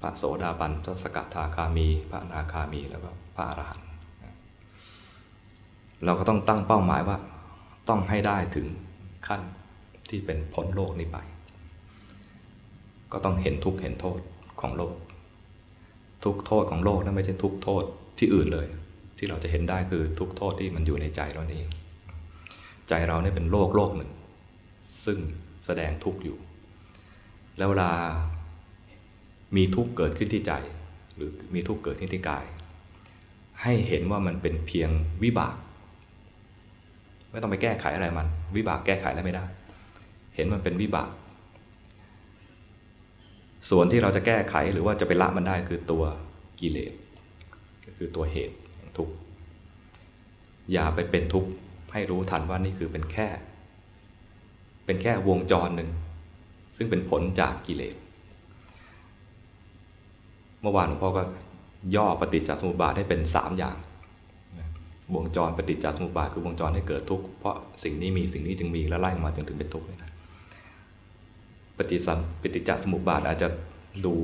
[0.00, 3.86] พระโสดาบันพระสกทาคามี พระนาคามีแล้วก็พระอรหันต์
[6.04, 7.16] เราก็ต้องตั้งเป้าหมายว่า
[7.88, 8.66] ต้องให้ได้ถึง
[9.26, 9.40] ขั้น
[10.08, 11.18] ที่เป็นพ้นโลกนี้ไป
[13.12, 14.18] ก็ต้องเห็นทุกเห็นโทษ
[14.60, 14.94] ของโลก
[16.24, 17.84] ทุกโทษของโลกนั้นไม่ใช่ทุกโทษ
[18.18, 18.66] ที่อื่นเลย
[19.18, 21.68] ที่เราจะเห็นได้คือทุกโทษที่มันอยู่ในใจเราเอง
[22.88, 24.10] ใจเราเนี่ยเป็นโลกโลกหนึ่ง
[25.04, 25.18] ซึ่ง
[25.66, 26.36] แสดงทุกข์อยู่
[27.58, 27.90] แล้วเวลา
[29.56, 30.52] มีทุกข์เกิดขึ้นที่ใจ
[31.16, 32.44] หรือมีทุกข์เกิดขึ้นที่กาย
[33.62, 34.90] ให้เห็นว่ามันเป็นเพียง
[35.22, 35.56] วิบาก
[37.30, 39.44] ไม่ต้องไปแก้ไขอะไรมัน วิบากแก้ไขอะไรไม่ได้
[40.34, 41.10] เห็นมันเป็นวิบาก
[43.70, 46.02] ส่วนที่เราจะแก้ไขหรือว่าจะไปละมันได้คือตัว
[46.60, 46.92] กิเลส
[47.84, 48.56] ก็คือตัวเหตุ
[48.98, 49.14] ทุกข์
[50.72, 51.50] อย่าไปเป็นทุกข์
[51.92, 53.28] ให้รู้ทันว่านี่คือเป็นแค่
[54.86, 55.90] เป็นแค่วงจรหนึ่ง
[56.76, 57.94] ซึ่งเป็นผลจากกิเลส
[60.62, 61.22] เมื่อวานหลวงพ่อก็
[61.96, 63.76] ย่อปฏิจจสมุปบาทให้เป็นสามอย่าง
[65.14, 70.11] วงจรปฏิจจสมุปบาทคือวงจรให้เกิดทุกข์เพราะสิ่งนี้มีสิ่งนี้จึงมีและไล่มาจนถึงเป็นทุกข์นะ
[71.76, 73.48] ปฏิสัมปฏิจจสมุปบาทอาจจะ
[74.06, 74.14] ดู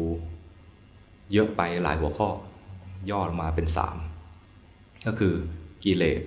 [1.33, 2.29] เยอะไปหลายหัวข้อ
[3.11, 3.97] ย่อมาเป็นสาม
[5.07, 5.35] ก็คือ
[5.85, 6.21] กิเลส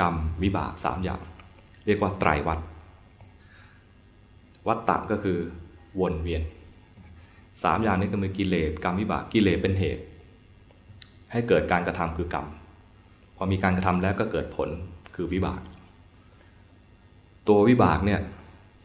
[0.00, 1.20] กรรมวิบากสามอย่าง
[1.86, 2.60] เรียกว่าไตรวัฏ
[4.66, 5.38] วัฏตะก็คือ
[6.00, 6.42] วนเวียน
[7.62, 10.02] สามอย่างนี้ก็คือกิเลสกรรมวิบากกิเลสเป็นเหตุ
[11.32, 12.46] ให้เกิดการกระทำคือกรรม
[13.36, 14.68] พอมีการกระทำแล้วก็เกิดผล
[15.14, 15.60] คือวิบาก
[17.48, 18.20] ตัววิบากเนี่ย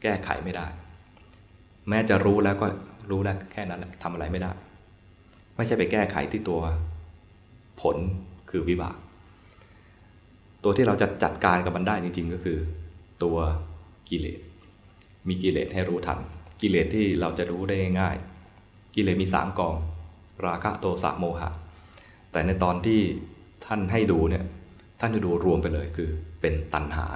[0.01, 0.67] แก้ไขไม่ได้
[1.89, 2.67] แม้จะรู้แล้วก็
[3.11, 4.51] รู้แล้วแค่นั้นแหละทำอะไรไม่ได้
[5.55, 6.61] ไม่ใช่ไปแก้ไขที่ตัว
[7.81, 7.97] ผล
[8.49, 8.95] คือวิบาก
[10.63, 12.57] ตัวที่เราจะจัดการกับมันได้จริง ๆ ก็คือ
[13.23, 13.37] ตัว
[14.09, 14.39] กิเลส
[15.27, 16.19] มีกิเลสให้รู้ทัน
[16.61, 18.15] กิเลสที่เราจะรู้ได้ง่าย
[18.95, 19.75] กิเลสมีสามกอง
[20.45, 21.49] ราคะโทสะโมหะ
[22.31, 22.99] แต่ในตอนที่
[23.65, 24.43] ท่านให้ดูเนี่ย
[24.99, 26.09] ท่านจะดูรวมไปเลยคือ
[26.41, 27.07] เป็นตัณหา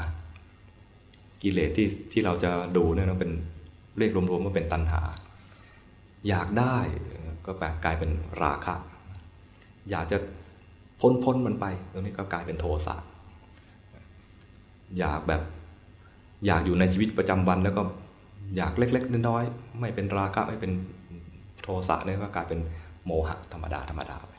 [1.44, 3.32] กิเลสที่ที่เราจะดูเนี่ยต้องเป็น
[3.98, 5.02] เรียกรวมๆว่าเป็นตัณหา
[6.30, 6.76] อยากได้
[7.46, 8.12] ก็แปลกลายเป็น
[8.44, 8.76] ราคะ
[9.92, 10.18] อยากจะ
[11.02, 12.96] พ้นพ้นมันไป ตรงนี้ก็กลายเป็นโทสะ
[15.00, 15.42] อยากแบบ
[16.46, 17.82] อยากอยู่ในชีวิตประจำวันแล้วก็
[18.58, 20.72] อยากเล็ก ๆ น้อยๆไม่เป็นราคะไม่เป็น
[21.64, 22.60] โทสะเนี่ยก็กลายเป็น
[23.06, 24.34] โมหะธรรมดาธรรมดาไป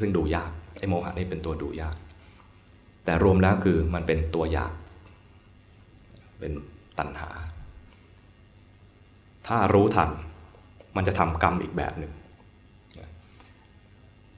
[0.00, 1.96] ซึ่งดูยากไอ้โมหะนี่เป็นตัวดูยาก
[3.04, 4.72] แต่รวมแล้วคือมันเป็นตัวอยาก
[6.40, 6.52] เป็น
[6.98, 7.30] ตัณหา
[9.52, 10.10] ถ้ารู้ทัน
[10.96, 12.12] มันจะทำกรรมอีกแบบหนึ่ง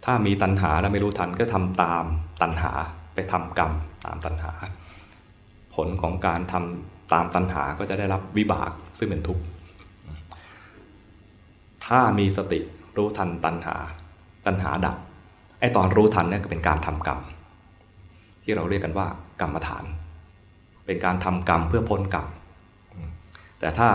[0.05, 2.05] ถ้ามีตัณหาแล้วไม่รู้ทันก็ทำตาม
[2.43, 2.73] ตัณหา
[3.15, 3.73] ไปทำกรรม
[4.07, 4.53] ตามตัณหา
[5.75, 9.43] ผลของการทำตามตัณหาก็จะได้รับวิบากซึ่งเป็นทุกข์
[11.87, 12.61] ถ้ามีสติ
[12.97, 13.77] รู้ทันตัณหา
[14.47, 14.97] ตัณหาดับ
[15.61, 17.21] ไอตอนรู้ทันนี่ก็เป็นการทำกรรม
[18.45, 19.07] ที่เราเรียกกันว่า
[19.41, 19.85] กรรมฐาน
[20.87, 22.27] เป็นการทำกรรมเพื่อพ้นกรรม
[23.61, 23.89] แต่ถ้า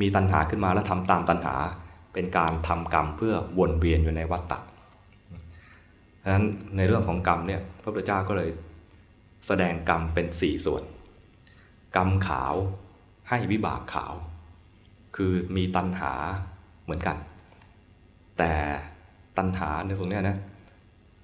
[0.00, 1.56] มีตัณหาขึ้นมาแล้วทำตามตัณหา
[2.12, 4.58] เป็นการทำกรรมเพื่อวนเวียนอยู่ในวัฏฏะ
[6.22, 8.50] ฉะนั้นในเรื่องของกรรมเนี่ยพระพุทธเจ้าก็เลย
[9.46, 10.82] แสดงกรรมเป็นสี่ส่วน
[11.96, 12.54] กรรมขาว
[13.28, 14.14] ให้วิบากขาว
[15.16, 16.12] คือมีตัณหา
[16.82, 17.16] เหมือนกัน
[18.38, 18.52] แต่
[19.38, 20.38] ตัณหาในตรงนี้นะ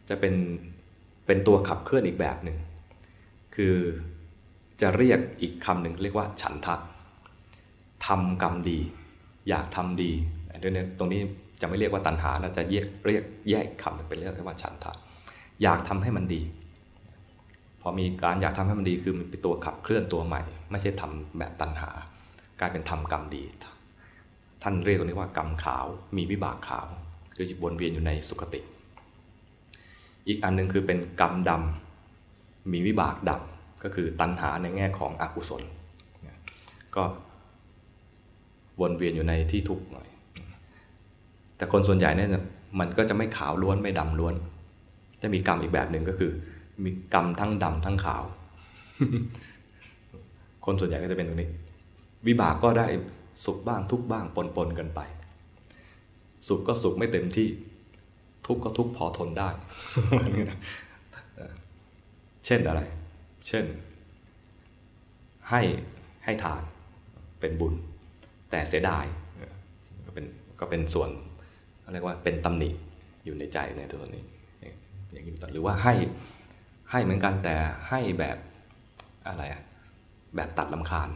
[0.09, 0.35] จะเป็น
[1.27, 2.57] เป็นตัวขับเคลื่อนอีกแบบหนึ่ง
[3.55, 3.77] คือ
[4.81, 6.77] จะเรียกอีกคำหนึ่งเรียกว่าฉันทะ
[8.07, 8.79] ทำกรรมดี
[9.49, 10.11] อยากทำดี
[10.61, 11.21] เนี่ยตรงนี้
[11.61, 14.93] จะไม่เรียกว่าตัณหาแล้วจะแยกเรียกแยกคำหนึ่งเป็นเรียกว่าฉันทะ
[15.63, 16.43] อยากทำให้มันดี
[17.81, 21.91] พอมีการอยากทำให้มันดีคือมันเป็นตัวขับเคลื่อนตัวใหม่ ไม่ใช่ทำแบบตัณหา
[22.61, 23.43] กลายเป็นทำกรรมดี
[24.63, 25.87] ท่านเรียกตรงนี้ว่ากรรมขาว
[26.17, 26.87] มีวิบากขาว
[27.37, 28.61] คือจะวนเวียนอยู่ในสุคติ
[30.27, 35.63] อีกอันนึงคือเป็นกรรมดำมีวิบากดำก็คือตัณหาในแง่ของอกุศล
[36.97, 37.03] ก็
[38.81, 40.07] วนเวียนอยู่ในที่ทุกข์หน่อย
[41.57, 42.29] แต่คนส่วนใหญ่เนี่ย
[42.81, 44.35] มันก็จะไม่ขาวล้วนไม่ดำล้วน
[45.23, 46.31] จะมีกรรมอีกแบบหนึ่งก็คือ
[46.85, 48.25] มีกรรมทั้งดำทั้งขาว
[50.65, 51.51] คนส่วนใหญ่ก็จะเป็นตรงนี้
[52.27, 52.87] วิบากก็ได้
[53.45, 55.01] สุขบ้างทุกบ้างปนปนกันไป
[56.49, 57.49] สุขก็สุขไม่เต็มที่
[58.47, 59.51] ทุกข์ก็ทุกข์พอทนได้
[62.47, 62.81] เช่นอะไร
[63.49, 63.65] เช่น
[65.51, 65.61] ให้
[66.25, 66.63] ให้ทาน
[67.41, 67.75] เป็นบุญ
[68.51, 69.05] แต่เสียดาย
[70.07, 70.25] ก็เป็น
[70.61, 71.11] ก็เป็นส่วน
[71.81, 72.71] เขาเรียกว่าเป็นตำหนิ
[73.25, 74.25] อยู่ในใจในตัวนี้
[75.13, 75.95] อย่างนี้หรือว่าให้
[76.91, 77.55] ให้เหมือนกันแต่
[77.89, 78.37] ให้แบบ
[79.27, 79.63] อะไรอะ
[80.37, 81.11] แบบตัดลำคาญ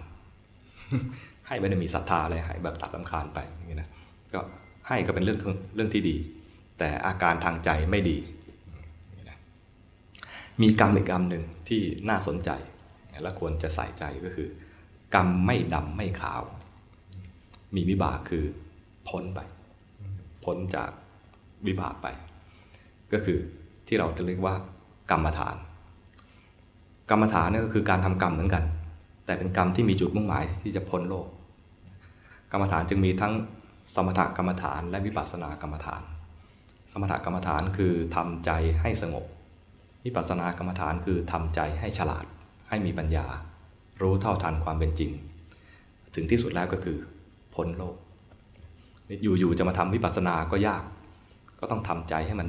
[1.46, 3.88] ให้ไม่ได้มีศรัทธาเลยให้แบบตัดลำคาญไปอย่างนี้นะ
[4.34, 4.40] ก็
[4.88, 5.38] ให้ก็เป็นเรื่อง
[5.74, 6.16] เรื่องที่ดี
[6.78, 8.18] แต่อาการทางใจไม่ดี
[10.62, 12.50] มีกรรมอีกกรรมหนึ่งที่น่าสนใจ
[13.22, 14.48] และควรจะใส่ใจก็คือ
[15.14, 16.42] กรรมไม่ดำไม่ขาว
[17.76, 18.44] มีวิบากคือ
[19.08, 19.40] พ้นไป
[20.44, 20.90] พ้นจาก
[21.66, 22.06] วิบากไป
[23.12, 23.38] ก็คือ
[23.86, 24.54] ที่เราจะเรียกว่า
[25.10, 25.56] กรรมฐาน
[27.10, 28.64] กรรมฐานนี่ก็คือการทำกรรมเหมือนกัน
[29.26, 31.26] แต่เป็นกรรมที่มีจุดมุ่งหมายที่จะพ้นโลก
[32.52, 33.32] กรรมฐานจึงมีทั้ง
[33.94, 36.02] สมถกรรมฐาน และวิปัสสนากรรมฐาน
[36.92, 38.50] สมถกรรมฐานคือทำใจ
[38.82, 39.24] ให้สงบ
[40.04, 42.24] วิปัสสนากรรมฐานคือทำใจให้ฉลาด
[42.68, 43.26] ให้มีปัญญา
[44.02, 45.10] รู้เท่าทันความเป็นจริง
[46.14, 46.98] ถึงที่สุดแล้วก็คือ
[47.54, 47.96] พ้นโลก
[49.22, 50.82] อยู่ๆจะมาทำวิปัสสนาก็ยาก
[51.60, 52.48] ก็ต้องทำใจให้มัน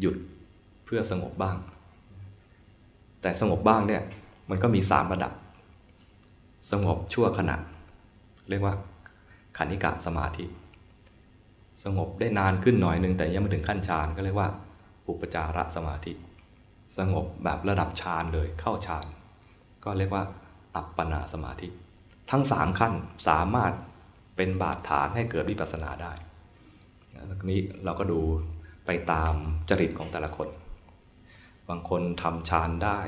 [0.00, 0.16] หยุด
[0.84, 1.56] เพื่อสงบบ้าง
[3.22, 4.02] แต่สงบบ้างเนี่ย
[4.50, 5.32] มันก็มีสามระดับ
[6.72, 7.56] สงบชั่วขณะ
[8.48, 8.74] เรียกว่า
[9.56, 10.44] ขันิกะสมาธิ
[11.84, 14.48] สงบได้นานขึ้นหน่อยหนึ่งแต่ยังไม่ถึงขั้นฌานก็เรียกว่า
[15.08, 16.12] อุปจาระสมาธิ
[16.98, 19.06] สงบแบบระดับฌานเลยเข้าฌาน
[19.84, 20.24] ก็เรียกว่า
[20.74, 21.68] อัปปนาสมาธิ
[22.30, 22.92] ทั้งสามขั้น
[23.28, 23.72] สามารถ
[24.38, 26.12] เป็นบาดฐานให้เกิดวิปัสสนาได้
[27.50, 28.20] นี้เราก็ดู
[28.86, 29.34] ไปตาม
[29.70, 30.48] จริตของแต่ละคน
[31.68, 32.98] บางคนทำฌานได้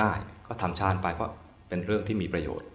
[0.00, 1.30] ง่ายก็ทำฌานไปเพราะ
[1.68, 2.68] เป็นเรื่องที่มีประโยชน์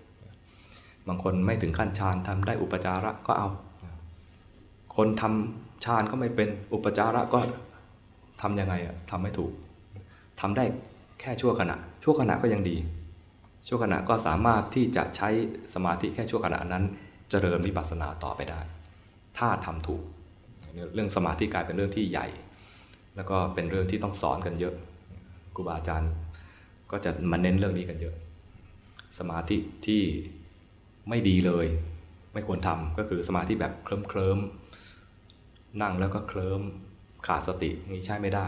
[1.07, 3.49] บางคนไม่ถึงขั้นฌานทำได้อุปจาระก็เอา
[4.97, 7.39] คนทำฌานก็ไม่เป็นอุปจาระก็
[8.41, 9.51] ทำยังไงอะทำไม่ถูก
[10.39, 10.65] ทำได้
[11.19, 12.77] แค่ชั่วขณะ ชั่วขณะก็ยังดี
[13.67, 15.29] ชั่วขณะก็สามารถที่จะใช้
[15.73, 16.83] สมาธิแค่ชั่วขณะนั้น
[17.35, 18.61] จริญวิปัสสนาต่อไปได้
[19.37, 20.03] ถ้าทำถูก
[20.93, 22.27] เรื่องสมาธิกลายเป็นเรื่องที่ใหญ่
[23.15, 24.75] แล้วก็เป็นเรื่องที่ต้องสอนกันเยอะ
[25.55, 26.11] ครูบาอาจารย์
[26.91, 28.15] ก็จะมาเน้นเรื่องนี้กันเยอะ
[29.19, 30.01] สมาธิที่
[31.09, 31.65] ไม่ดีเลย
[32.33, 34.39] ไม่ควรทำก็คือสมาธิแบบเคลิ้มเคลิม
[35.81, 36.61] นั่งแล้วก็เคลิ้ม
[37.27, 38.45] ขาดสตินี่ใช่ไม่ได้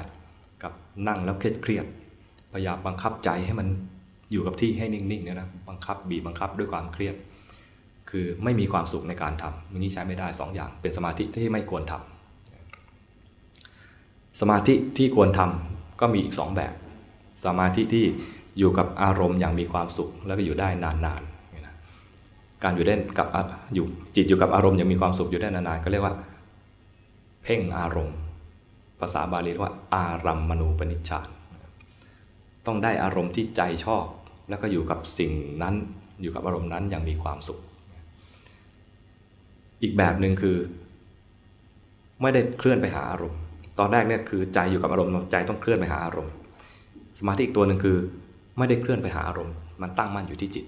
[0.64, 0.74] กับ
[1.08, 1.86] นั่งแล้วเครียดเครียด
[2.54, 3.68] พยายามบังคับใจให้มัน
[4.32, 7.16] อยู่กับที่ให้นิ่งๆเนี่ยนะบังคับบีบบังคับด้วยความเครียด
[8.10, 16.74] คือไม่มีความสุขในการทำนี่ใช้ไม่ได้สองอย่าง เป็นสมาธิที่ไม่ควรทำสมาธิที่ควรทำก็มีอีกสองแบบ
[17.46, 18.06] สมาธิที่
[18.58, 23.28] อยู่กับอารมณ์อย่างมีความสุข แล้วก็อยู่ได้นานๆการอยู่ได้กับ
[23.76, 26.16] อยู่จิตอยู่กับอารมณ์อย่างมีความสุขอยู่ได้นานๆก็เรียกว่า
[27.44, 28.18] เพ่งอารมณ์
[29.00, 31.28] ภาษาบาลีเรียกว่า อารัมมณูปนิชฌาน
[32.66, 34.06] ต้องได้อารมณ์ที่ใจชอบ
[34.50, 35.32] แล้วก็อยู่กับสิ่ง
[35.64, 35.76] นั้น
[36.22, 37.60] อยู่กับอารมณ์นั้นอย่างมีความสุข
[39.82, 40.58] อีกแบบหนึ่งคือ
[42.22, 43.40] ไม่ได้เคลื่อนไปหาอารมณ์
[43.80, 46.34] ตอนแรกเนี่ยคือใจอยู่กับอารมณ์ใจต้องเคลื่อนไปหาอารมณ์
[47.20, 47.98] สมาธิอีกตัวหนึ่งคือ
[48.58, 50.66] ไม่ได้เคลื่อนไปหาอารมณ์ มันตั้งมั่นอยู่ที่จิต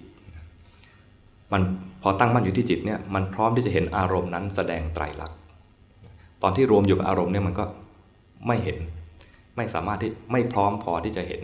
[1.52, 1.62] มัน
[2.02, 5.38] พอตั้งมั่นอยู่ที่จิตเนี่ยมันพร้อมที่จะเห็นอารมณ์นั้นแสดงไตรลักษณ์
[6.42, 7.64] ตอนที่รวมอยู่กับอารมณ์เนี่ยมันก็
[8.46, 8.78] ไม่เห็น
[9.56, 11.42] ไม่สามารถที่ไม่พร้อมพอที่จะเห็น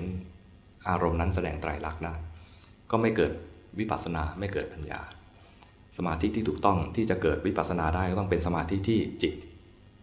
[0.88, 2.14] อารมณ์นั้นแสดงไตรลักษณ์ได้
[2.90, 3.33] ก็ไม่เกิด
[3.79, 5.00] วิปัสสนาไม่เกิดปัญญา
[5.96, 9.35] สมาธิที่ถูกต้องที่จะเกิดวิปัสสนาได้ก็ต้องเป็นสมาธิที่จิต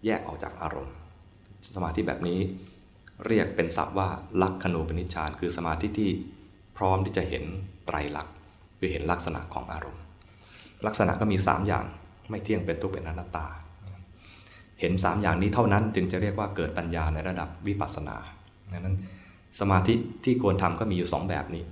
[0.06, 0.96] แยกออกจากอารมณ์
[1.76, 2.40] สมาธิแบบนี้
[3.26, 4.10] เรียกเป็นศัพท์ว่า
[4.42, 6.10] ลักขณูปนิชฌานคือสมาธิที่
[6.78, 7.44] พร้อมที่จะเห็น
[7.86, 8.34] ไตรลักษณ์
[8.80, 10.02] คือเห็นลักษณะของอารมณ์
[10.86, 11.86] ลักษณะก็มี 3 อย่าง
[12.30, 13.48] ไม่เที่ยงเป็นทุกข์เป็นอนัตตา
[14.80, 18.18] เห็น 3 อย่างนี้เท่านั้นจึงจะเรียกว่าเกิดปัญญาในระดับวิปัสสนา
[18.72, 18.96] ดังนั้น
[19.60, 21.64] สมาธิที่ควรทำก็มีอยู่ 2 แบบนี้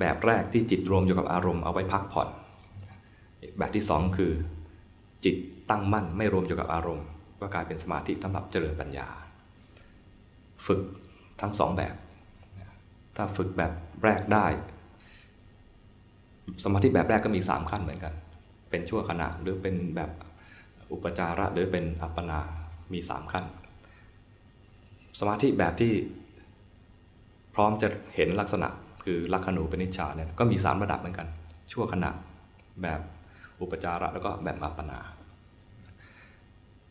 [0.00, 2.28] แบบแรกที่จิตรวมอยู่กับอารมณ์เอาไว้พักผ่อน
[3.58, 4.32] แบบที่ 2 คือ
[5.24, 5.36] จิต
[5.70, 7.06] ตั้งมั่นไม่รวมอยู่กับอารมณ์
[7.40, 9.08] ก็กลายเป็นสมาธิสำหรับเจริญปัญญา
[10.66, 10.80] ฝึก
[11.40, 11.94] ทั้งสองแบบ
[13.16, 13.72] ถ้าฝึกแบบ
[14.04, 14.46] แรกได้
[16.64, 18.14] สมาธิแบบแรกก็มี 3 ขั้นเหมือนกัน
[18.70, 20.10] เป็นชั่วขณะหรือเป็นแบบ
[20.92, 22.40] อุปจาระหรือเป็นอัปปนา
[22.92, 23.44] มี 3 ขั้น
[25.20, 25.92] สมาธิแบบที่
[27.54, 28.68] พร้อมจะเห็นลักษณะ
[29.04, 31.26] คือลักขณูปนิชฌานเนี่ยก็มี 3 ระดับเหมือนกัน
[31.72, 32.10] ชั่วขณะ
[32.82, 33.00] แบบ
[33.60, 35.00] อุปจาระแล้วก็แบบอัปปนา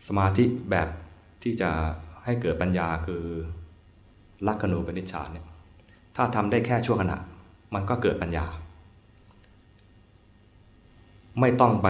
[0.08, 0.88] สมาธิแบบ
[1.44, 1.70] ที่จะ
[2.26, 3.24] ให้เกิดปัญญาคือ
[4.48, 5.46] ลักขณูปนิชฌานเนี่ย
[6.16, 7.18] ถ้าทำได้แค่ชั่วขณะ
[7.76, 8.46] มันก็เกิดปัญญา
[11.40, 11.88] ไม่ต้องไป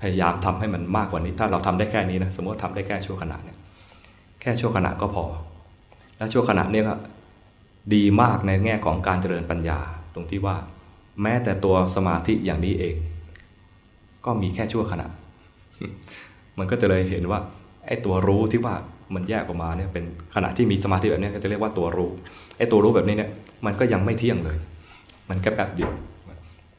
[0.00, 3.58] พยายามทำให้มันมากกว่านี้ ถ้าเราทำได้แค่นี้นะสมมติทำได้แค่ชั่วขณะเนี่ย
[4.40, 5.24] แค่ชั่วขณะก็พอ
[6.16, 6.94] และชั่วขณะเนี่ยก็
[7.94, 9.78] ดีมากในแง่ของการเจริญปัญญา
[10.14, 10.56] ตรงที่ว่า
[11.22, 12.94] แม้แต่ตัวสมาธิอย่างนี้เอง
[14.24, 15.06] ก็มีแค่ชั่วขณะ
[16.58, 17.38] มันก็จะเลยเห็นว่า
[17.86, 18.74] ไอ้ตัวรู้ที่ว่า
[19.14, 20.04] มันแยกออกมาเนี่ยเป็น
[20.34, 22.10] ขณะที่มีสมาธิแบบนี้ก็จะเรียกว่าตัวรู้
[22.58, 23.30] ไอ้ตัวรู้แบบนี้เนี่ย
[23.66, 24.56] มันก็ยังไม่เที่ยงเลย
[25.28, 25.92] มันแค่แป๊บเดียว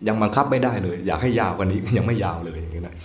[0.08, 2.96] ยังบังคับไม่ได้เลย อยากให้ยาวกว่านี้ยังไม่ยาวเลยอย่างนี้นะ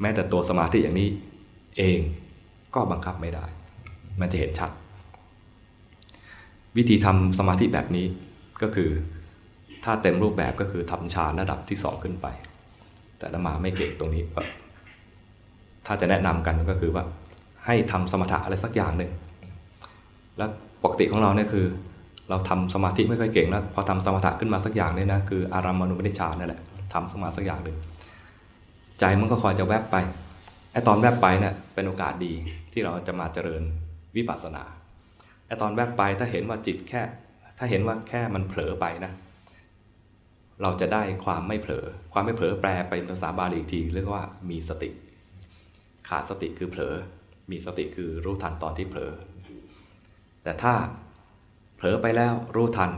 [0.00, 1.08] แม้แต่ตัวสมาธิอย่างนี้
[1.78, 1.98] เอง
[2.74, 3.44] ก็บังคับไม่ได้
[4.20, 4.70] มันจะเห็นชัด
[6.76, 8.06] วิธีทำสมาธิแบบนี้
[8.62, 8.90] ก็คือ
[9.84, 12.26] ถ้าเต็มรูปแบบก็คือทำฌานระดับที่สองขึ้นไป
[13.18, 14.22] แต่ละมาไม่เก่งตรงนี้
[15.86, 17.04] ถ้าจะแนะนำกันก็คือว่า
[17.66, 19.10] ให้ทำสมถะอะไรสักอย่างหนึ่ง
[20.38, 20.50] แล้ว
[20.82, 21.66] ปกติของเราเนี่ยคือ
[22.30, 26.60] เราทำสมาธิไม่ค่อยเก่งแล้วพอทำสมถะขึ้นมาสักอย่างเนี่ยนะคืออารามณูปนิชานนั่นแหละ
[26.92, 27.76] ทำสมาสักอย่างหนึ่ง
[29.00, 29.96] ใจมันก็คอยจะแวบไป
[30.72, 32.32] ไอ้ตอนแวบไปเนี่ยเป็นโอกาสดี
[32.72, 33.62] ที่เราจะมาเจริญ
[34.16, 34.64] วิปัสสนา
[35.46, 37.02] ไอ้ตอนแวบไปถ้าเห็นว่าจิตแค่
[37.58, 39.12] ถ้าเห็นว่าแค่มันเผลอไปนะ
[40.62, 44.90] เราจะได้ความไม่เผลอ ความไม่เผลอแปลไปภาษาบาลีอีกทีเรียกว่ามีสติ
[46.08, 46.94] ขาดสติคือเผลอ
[47.50, 49.12] มีสติคือรู้ทันตอนที่เผลอ
[50.42, 50.72] แต่ถ้า
[51.76, 52.90] เผลอไปแล้วรู้ทัน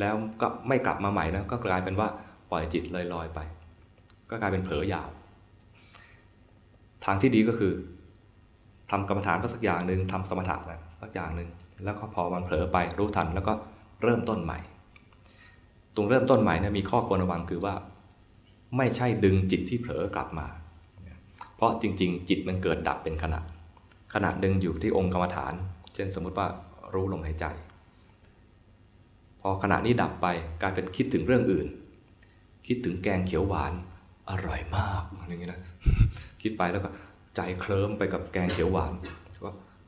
[0.00, 2.08] แล้วก็ไม่กลับมาใหม่นะก็กลายเป็นว่า
[2.50, 3.40] ปล่อยจิตลอยๆไป
[4.30, 5.08] ก็กลายเป็นเผลอยาว
[7.04, 7.72] ทางที่ดีก็คือ
[8.90, 11.48] ทำกรรมฐานสักอย่างหนึ่งทำสมถะนะสักอย่างหนึ่ง
[11.84, 13.52] แล้วก็พอมันเผลอไปรู้ทันแล้วก็
[14.02, 14.58] เริ่มต้นใหม่
[15.96, 17.74] ตรงเริ่มต้นใหม่เนี่ยมีข้อควรระวังคือว่า
[18.76, 20.46] ไม่ใช่ดึงจิตที่เผลอกลับมา
[21.56, 23.40] เพราะจริง ๆ จิตมันเกิดดับเป็นขณะ
[24.14, 25.54] ขณะหนึ่งอยู่ที่องค์กรรมฐาน
[25.94, 26.46] เช่นสมมุติว่า
[26.94, 27.44] รู้ลมหายใจ
[29.40, 30.26] พอขณะนี้ดับไป
[30.62, 31.66] กลายเป็นคิดถึงเรื่องอื่น
[32.66, 33.72] คิดถึงแกงเขียวหวาน
[34.30, 35.60] อร่อยมากอย่างนี้นะ
[36.42, 36.88] คิดไปแล้วก็
[37.36, 38.92] ใจเคลิ้มไปกับแกงเขียวหวาน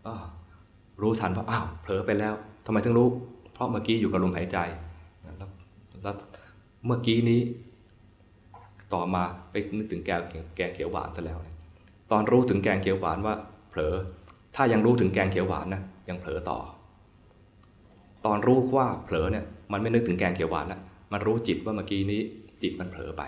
[0.07, 0.13] ก็
[1.01, 2.35] รู้ทันว่าอ้าวเผลอไปแล้ว
[2.67, 3.09] ทำไมถึงรู้
[3.53, 4.59] เพราะเมื่อกี้อยู่กับลมหายใจ
[6.03, 6.15] แล้ว
[6.87, 7.41] เมื่อกี้นี้
[8.95, 10.23] ต่อมาไปนึกถึงแกง
[10.57, 11.39] แกงเขียวหวานซะแล้ว
[12.11, 13.35] ตอนรู้ถึงแกงเขียวหวานว่า
[13.71, 13.95] เผลอ
[14.57, 16.59] ถ้ายังรู้ถึงแกงเขียวหวานนะยังเผลอต่อ
[18.27, 20.81] ตอนรู้ว่าเผลอเนี่ยมันไม่นึกถึงแกงเขียวหวานนะ
[21.13, 22.21] มันรู้จิตว่าเมื่อกี้นี้
[22.63, 23.23] จิตมันเผลอไป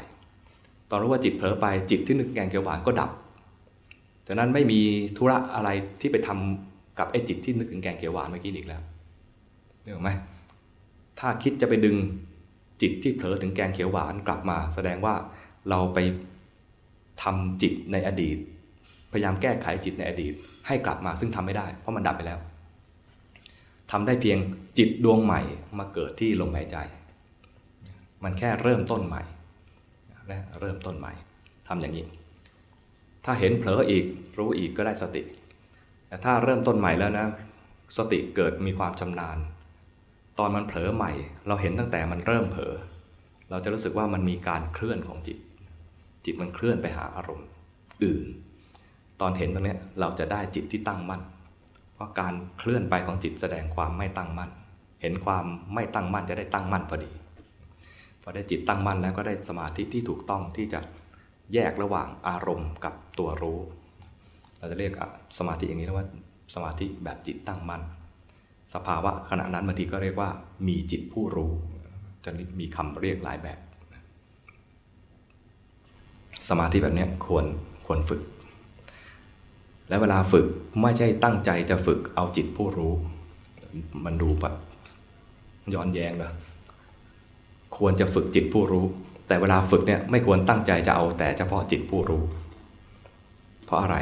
[0.90, 3.10] ตอนรู้ว่าจิตเผลอไปจิตที่นึกแกงเขียวหวานก็ดับ
[4.26, 4.80] จากนั้นไม่มี
[5.16, 5.68] ธุระอะไร
[6.00, 8.82] ที่ไปทำกับไอ้จิตที่นึกถึงแกงเขียวหวานเมื่อกี้อีกแล้ว
[9.84, 10.10] เห็นไหม
[11.18, 11.96] ถ้าคิดจะไปดึง
[12.82, 15.14] จิตที่เผลอถึงแกงเขียวหวานกลับมา แสดงว่า
[15.70, 15.98] เราไป
[17.22, 18.36] ทำจิตในอดีต
[19.12, 20.32] พยายามแก้ไขจิตในอดีต
[20.66, 22.38] ให้กลับมาซึ่งทำไม่ได้ เพราะมันดับไปแล้ว
[23.90, 24.38] ทำได้เพียง
[24.78, 25.40] จิตดวงใหม่
[25.78, 26.76] มาเกิดที่ลมหายใจ
[28.24, 29.22] มันแค่เริ่มต้นใหม่
[30.30, 31.12] นะเริ่มต้นใหม่
[31.68, 32.06] ทำอย่างนี้
[33.24, 34.04] ถ้าเห็นเผลออีก
[34.38, 35.22] รู้อีกก็ได้สติ
[36.08, 37.26] แต่ถ้าเริ่มต้นใหม่แล้วนะ
[37.96, 39.38] สติเกิดมีความชำนาญ
[40.42, 41.12] ตอนมันเผลอใหม่
[41.48, 42.72] เราเห็นตั้งแต่มันเริ่มเผลอ
[43.50, 45.38] เราจะรู้สึกว่ามันมีการเคลื่อนของจิต
[46.24, 47.46] จิตมันเคลื่อนไปหาอารมณ์
[48.04, 48.26] อื่น
[49.20, 51.22] ตอนเห็นตรงนี้เราจะได้จิตที่ตั้งมั่น
[51.94, 54.50] เพราะการเคลื่อนไปของจิตแสดงความไม่ตั้งมั่น
[55.02, 57.10] เห็นความไม่ตั้งมั่นจะได้ตั้งมั่นพอดี
[58.22, 60.80] พอได้จิตตั้งมั่นแล้วก็ได้สมาธิที่ถูกต้องที่จะ
[61.54, 63.60] แยกระหว่างอารมณ์กับตัวรู้
[64.58, 64.92] เราจะเรียก
[65.38, 66.06] สมาธิอย่างนี้ว่า
[66.54, 67.82] สมาธิแบบจิตตั้งมั่น
[68.74, 70.30] สภาวะขณะนั้นบางทีก็เรียกว่า
[70.66, 71.50] มีจิตผู้รู้
[72.24, 73.58] จะมีคำเรียกหลายแบบ
[76.48, 77.46] สมาธิแบบนี้ควร
[77.86, 78.20] ควรฝึก
[79.88, 80.46] และเวลาฝึก
[80.82, 82.92] ไม่ใช่ตั้งใจจะฝึกเอาจิตผู้รู้
[84.04, 84.54] มันดูแบบ
[85.74, 86.32] ย้อนแย้งนะ
[87.76, 88.84] ควรจะฝึกจิตผู้รู้
[89.26, 92.22] แต่เวลาฝึกเนี่ยไม่ควรตั้งใจจะเอาแต่เฉพาะจิตผู้รู้
[93.64, 93.96] เพราะอะไร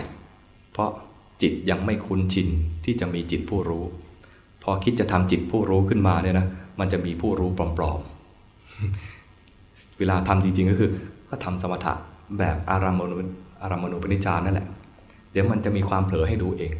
[0.73, 0.91] เพราะ
[1.43, 2.49] จิตยังไม่คุ้นชิน
[2.85, 3.85] ที่จะมีจิตผู้รู้
[4.69, 6.47] อคิดจะทำจิตผู้รู้ขึ้นมาเนี่ยนะ
[6.81, 10.91] มันจะมีผู้รู้ปลอมๆ เวลาทำจริงๆก็คือ
[11.29, 11.95] ก็ทำสมถะ
[12.39, 13.16] แบบอารามณู
[13.62, 14.66] อารามณูปนิจานั่นแหละ
[15.33, 16.73] เดี๋ยวมันจะมีความเผลอให้ดูเอง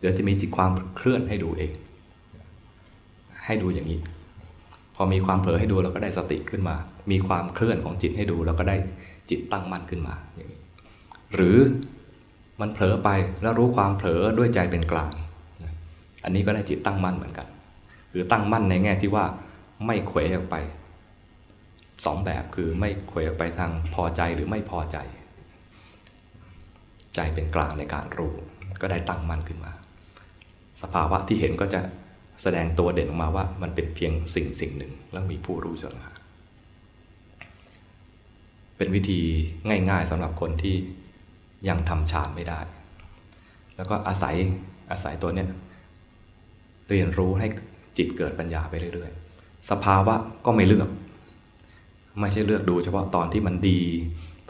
[0.00, 1.70] เดี๋ยวจะมีจิตความเคลื่อนให้ดูเอง
[3.44, 4.00] ให้ดูอย่างนี้
[4.94, 6.76] พอมีความเผลอให้ดูเราก็ได้สติขึ้นมา
[7.10, 8.76] มีความเคลื่อนของจิตให้ดูเราก็ได้
[9.30, 10.60] จิตตั้งมั่นขึ้นมาอย่างนี้
[11.34, 11.56] หรือ
[12.60, 13.08] มันเผลอไป
[13.42, 15.12] แล้วรู้ความเผลอด้วยใจเป็นกลาง
[16.26, 17.46] อันนี้ก็ได้จิตตั้งมั่นเหมือนกัน
[18.12, 19.24] คือตั้งมั่นในแง่ที่ว่า
[19.86, 20.56] ไม่เขวออกไป
[22.04, 24.96] สองแบบคือไม่เขวออกไปทางพอใจหรือไม่พอใจ
[27.14, 28.32] ใจเป็นกลางในการรู้
[28.80, 29.72] ก็ได้ตั้งมั่นขึ้นมา
[30.82, 31.80] สภาวะที่เห็นก็จะ
[32.42, 36.12] แสดงตัวเด่นออกมาว่ามันเป็นเพียงสิ่งสิ่งหนึ่งแล้วมีผู้รู้สังหา
[38.76, 39.20] เป็นวิธี
[39.68, 40.76] ง่าย ๆสำหรับคนที่
[41.68, 42.60] ยังทำฌานไม่ได้
[43.76, 44.34] แล้วก็อาศัย
[44.90, 45.48] อาศัยตัวเนี้ย
[46.90, 47.46] เรียนรู้ให้
[47.98, 50.14] จิตเกิดปัญญาไปเรื่อยๆ สภาวะ
[50.46, 50.88] ก็ไม่เลือก
[52.20, 53.80] ไม่ใช่เลือกดูเฉพาะตอนที่มันดี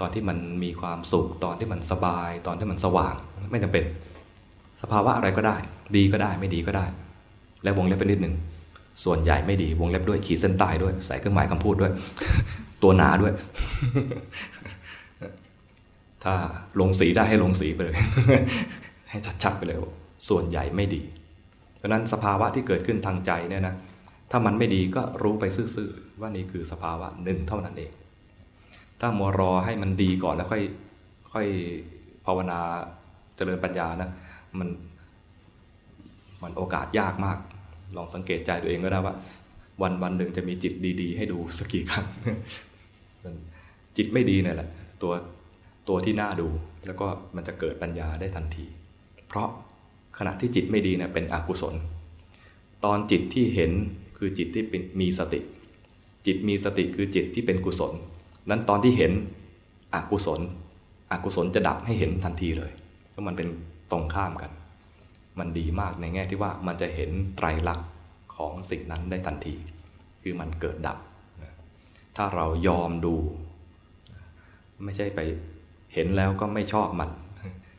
[0.00, 3.14] ตอนที่มันมีความสุข ตอนที่มันสบาย ตอนที่มันสว่าง
[3.50, 3.84] ไม่จำเป็น
[4.82, 5.56] สภาวะอะไรก็ได้
[5.96, 6.84] ดีก็ได้ ไม่ดีก็ได้
[7.62, 8.34] และวงเล็บไปนิดหนึ่ง
[9.04, 11.92] ส่วนใหญ่ไม่ดี วงเล็บด้วย ขีดเส้นใต้ด้วย ใส่เครื่องหมายคำพูดด้วย
[12.82, 13.32] ตัวหนาด้วย
[16.24, 16.34] ถ้า
[16.80, 17.96] ลงสีได้ให้ลงสีไปเลย
[19.10, 19.78] ให้ชัดๆไปเลย
[20.28, 21.02] ส่วนใหญ่ไม่ดี
[21.86, 23.74] ราะนั้นสภาวะที่เกิดขึ้นทางใจเนี่ยนะ
[24.30, 27.92] ถ้ามันไม่ดีก็รู้ไปซื่อๆว่านี่คือสภาวะหนึ่งเท่านั้นเอง
[29.00, 30.62] ถ้ามัวรอให้มันดีก่อนแล้วค่อย
[31.32, 31.46] ค่อย
[32.26, 32.58] ภาวนา
[33.36, 34.10] เจริญปัญญานะ
[34.58, 34.68] มัน
[36.42, 37.38] มันโอกาสยากมาก
[37.96, 39.14] ลองสังเกตใจตัวเองก็ได้ว่า
[39.82, 42.06] วันวันหนึ่งจะมีจิตดี ๆ ให้ดูสักกี่ครั้ง
[43.96, 44.68] จิตไม่ดีนี่แหละ
[45.02, 45.12] ตัว
[45.88, 46.48] ตัวที่น่าดู
[46.86, 47.06] แล้วก็
[47.36, 48.66] มันจะเกิดปัญญาได้ทันที
[49.28, 49.48] เพราะ
[50.18, 51.74] ขณะที่จิตไม่ดีเนี่ยเป็นอกุศล
[52.84, 53.72] ตอนจิตที่เห็น
[54.18, 55.40] คือจิตที่เป็นมีสติ
[56.26, 57.92] จิตมีสติคือจิตที่เป็นกุศล
[58.50, 59.12] นั้นตอนที่เห็น
[59.94, 60.40] อกุศล
[61.12, 62.70] อกุศลจะดับให้เห็นทันทีเลย
[63.14, 63.48] ก็มันเป็น
[63.90, 64.50] ตรงข้ามกัน
[65.38, 67.88] มันดีมากในแง่ที่ว่ามันจะเห็นไตรลักษณ์
[68.36, 69.54] ของสิ่งนั้นได้ทันที
[70.22, 70.98] คือมันเกิดดับ
[72.16, 73.14] ถ้าเรายอมดู
[74.84, 75.20] ไม่ใช่ไป
[75.94, 77.10] เห็นแล้วก็ไม่ชอบมัน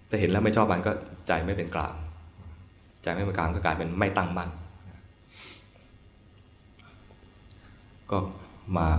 [0.09, 0.91] ถ้าเห็นแล้วไม่ชอบมันก็
[1.27, 1.93] ใจไม่เป็นกลาง
[3.07, 4.49] ใจไม่เป็นกลางก็กลายเป็นไม่ตั้งมั่น
[8.11, 8.17] ก็
[8.77, 8.89] มา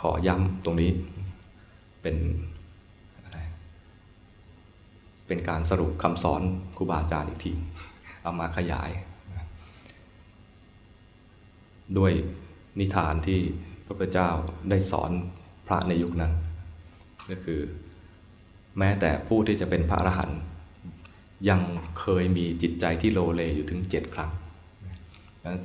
[0.00, 0.90] ขอย้ำตรงนี้
[2.02, 2.16] เป็น
[3.24, 3.38] อะไร
[5.26, 6.42] เป็นการสรุปคำสอน
[6.76, 7.52] ครูบาอาจารย์อีกที
[8.22, 8.90] เอามาขยาย
[11.98, 12.12] ด้วย
[12.78, 13.40] นิทานที่
[13.84, 14.30] พระพุทธเจ้า
[14.70, 15.10] ได้สอน
[15.66, 16.32] พระในยุคนั้น
[17.30, 17.60] ก็คือ
[18.78, 20.40] แม้แต่ผู้ที่จะเป็นพระอรหันต์
[21.48, 21.60] ยัง
[22.00, 24.30] เคยมีจิตใจที่โลเลอยู่ถึงเจ็ดครั้ง
[25.46, 25.58] นั้น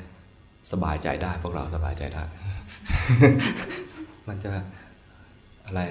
[0.72, 2.24] สบายใจได้พวกเราสบายใจได้
[4.28, 4.52] มันจะ
[5.66, 5.82] อะไร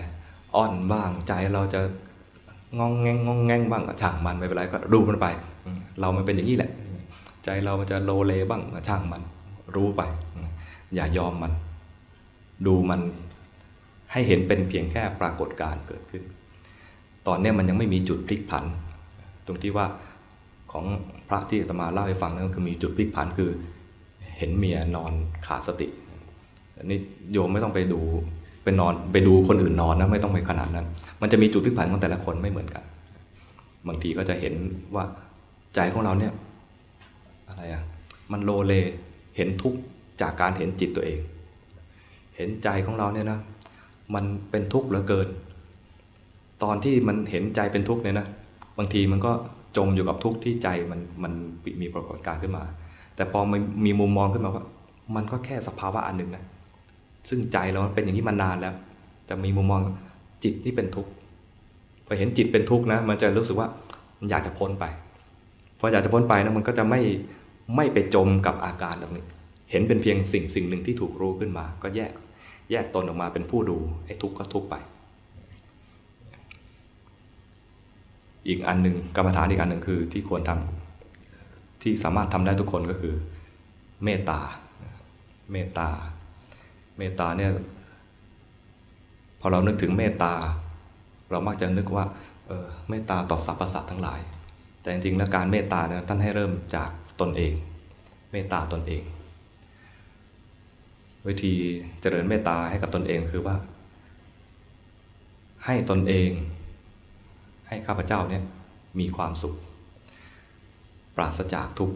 [0.55, 1.81] อ่อนบ้างใจเราจะ
[2.79, 5.27] งองแงงงองแงงบ้างช่างมันไม่เป็นไรก็ดูมันไป
[6.01, 6.71] เรามันเป็นอย่างนี้แหละ
[7.45, 9.23] ใจเรามันจะโลเลบ้างช่างมัน
[9.75, 10.03] รู้ไป
[10.95, 11.53] อย่ายอมมัน
[12.67, 13.01] ดูมัน
[14.13, 16.23] ให้เห็นเป็นเพียงแค่ปรากฏการเกิดขึ้น
[17.27, 18.65] ตอนนี้มันยังไม่มีจุดพลิกผัน
[19.47, 19.87] ตรงที่ว่า
[20.73, 20.85] ของ
[21.29, 23.51] พระที่ตมาเล่าให้ฟังนั่นก็คือมีจุดพลิกผันคือ
[24.37, 25.13] เห็นเมียนอน
[25.47, 25.89] ขาดสติ
[26.79, 26.99] อันนี้
[27.33, 28.01] โยมไม่ต้องไปดู
[28.65, 30.87] ไปนอนไปดูคนอื่นนอนนะไม่ต้องไปขนาดนั้น
[31.21, 32.85] มันจะมีจุดพลิกผันของแต่ละคนไม่เหมือนกัน
[33.89, 34.55] บางทีก็จะเห็น
[34.95, 35.05] ว่า
[35.75, 36.33] ใจของเราเนี่ย
[37.49, 37.83] อะไรอะ
[38.33, 38.73] มันโลเล
[39.37, 39.79] เห็นทุกข์
[40.21, 41.19] จากการเห็นจิตตัวเอง
[42.37, 43.41] เห็นใจของเราเนี่ยนะ
[44.15, 45.29] มันเป็นทุกข์เหลือเกิน
[46.63, 48.27] ตอนที่มันเห็นใจเป็นทุกข์เนี่ยนะ
[48.79, 49.33] บางทีมันก็
[49.77, 51.33] จมอยู่กับทุกข์ที่ใจมันมัน
[51.81, 52.65] มีปรากฏการขึ้นมา
[53.17, 54.65] แต่พอมันมีมุมมองขึ้นมาว่า
[55.17, 56.45] มันก็แค่สภาวะอันหนึ่งนะ
[57.29, 58.75] ซึ่งใจเราเป็นอย่างนี้มานานแล้ว
[59.29, 59.81] จะมีมุมมอง
[60.45, 61.11] จิตนี่เป็นทุกข์
[62.07, 63.69] พอเห็นจิตเป็นทุกข์นะมันจะรู้สึกว่า
[64.19, 64.85] มันอยากจะพ้นไป
[65.79, 67.01] พออยากจะพ้นไปนะมันก็จะไม่
[67.77, 69.25] ไม่ไปจมกับอาการแบบนี้
[69.71, 72.13] เห็นเป็นเพียงสิ่งสิ่งหนึ่งที่ถูกรู้ขึ้นมา ก็แยก
[72.71, 74.75] แยกตนออกมาเป็นผู้ดูไอ้ทุกข์ก็ทุกข์ไป
[78.49, 83.15] อีกอันหนึ่งกรรมฐานอีกอันหนึ่งคือที่ควรทำที่สามารถทำได้ทุกคนก็คือ
[84.05, 84.41] เมตตา
[85.53, 85.89] เมตตา
[86.99, 87.53] เมตตาเนี่ย
[89.41, 90.33] พอเรานึกถึงเมตตา
[91.31, 92.05] เรามักจะนึกว่า
[92.47, 94.21] เออเมตตาต่อสรรพสัตว์ทั้งหลาย
[94.81, 96.91] แต่จริงๆแล้วการเมตตาเนี่ยท่านให้เริ่มจาก
[97.21, 97.53] ตนเอง
[98.33, 99.03] เมตตาตนเอง
[101.27, 101.55] วิธี
[102.01, 103.57] เจริญเมตตาให้กับตนเองคือว่า
[105.65, 106.31] ให้ตนเอง
[107.69, 108.43] ให้ข้าพเจ้าเนี่ย
[109.01, 109.57] มีความสุข
[111.17, 111.91] ปราศจากทุก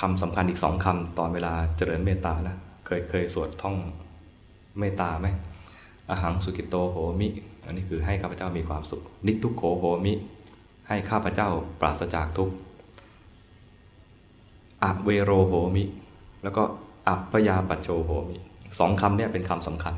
[0.00, 3.76] คำสำคัญอีกสองคำตอนเวลาเจริญเมตตานะเคยเคยสวดท่อง
[4.78, 5.28] เมตตาไหม
[6.08, 7.28] อหังสุกิโตโหมิ
[7.64, 10.12] อันนี้คือให้ข้าพเจ้ามีความสุข นิทุกโขโหมิ
[10.88, 11.48] ให้ข้าพเจ้า
[11.80, 12.50] ปราศจากทุก
[14.82, 15.84] อะเวโรโหมิ
[16.42, 16.62] แล้วก็
[17.08, 18.36] อัปปยาปัจโชโหมิ
[18.78, 19.94] สองคำนี้เป็นคำสำคัญ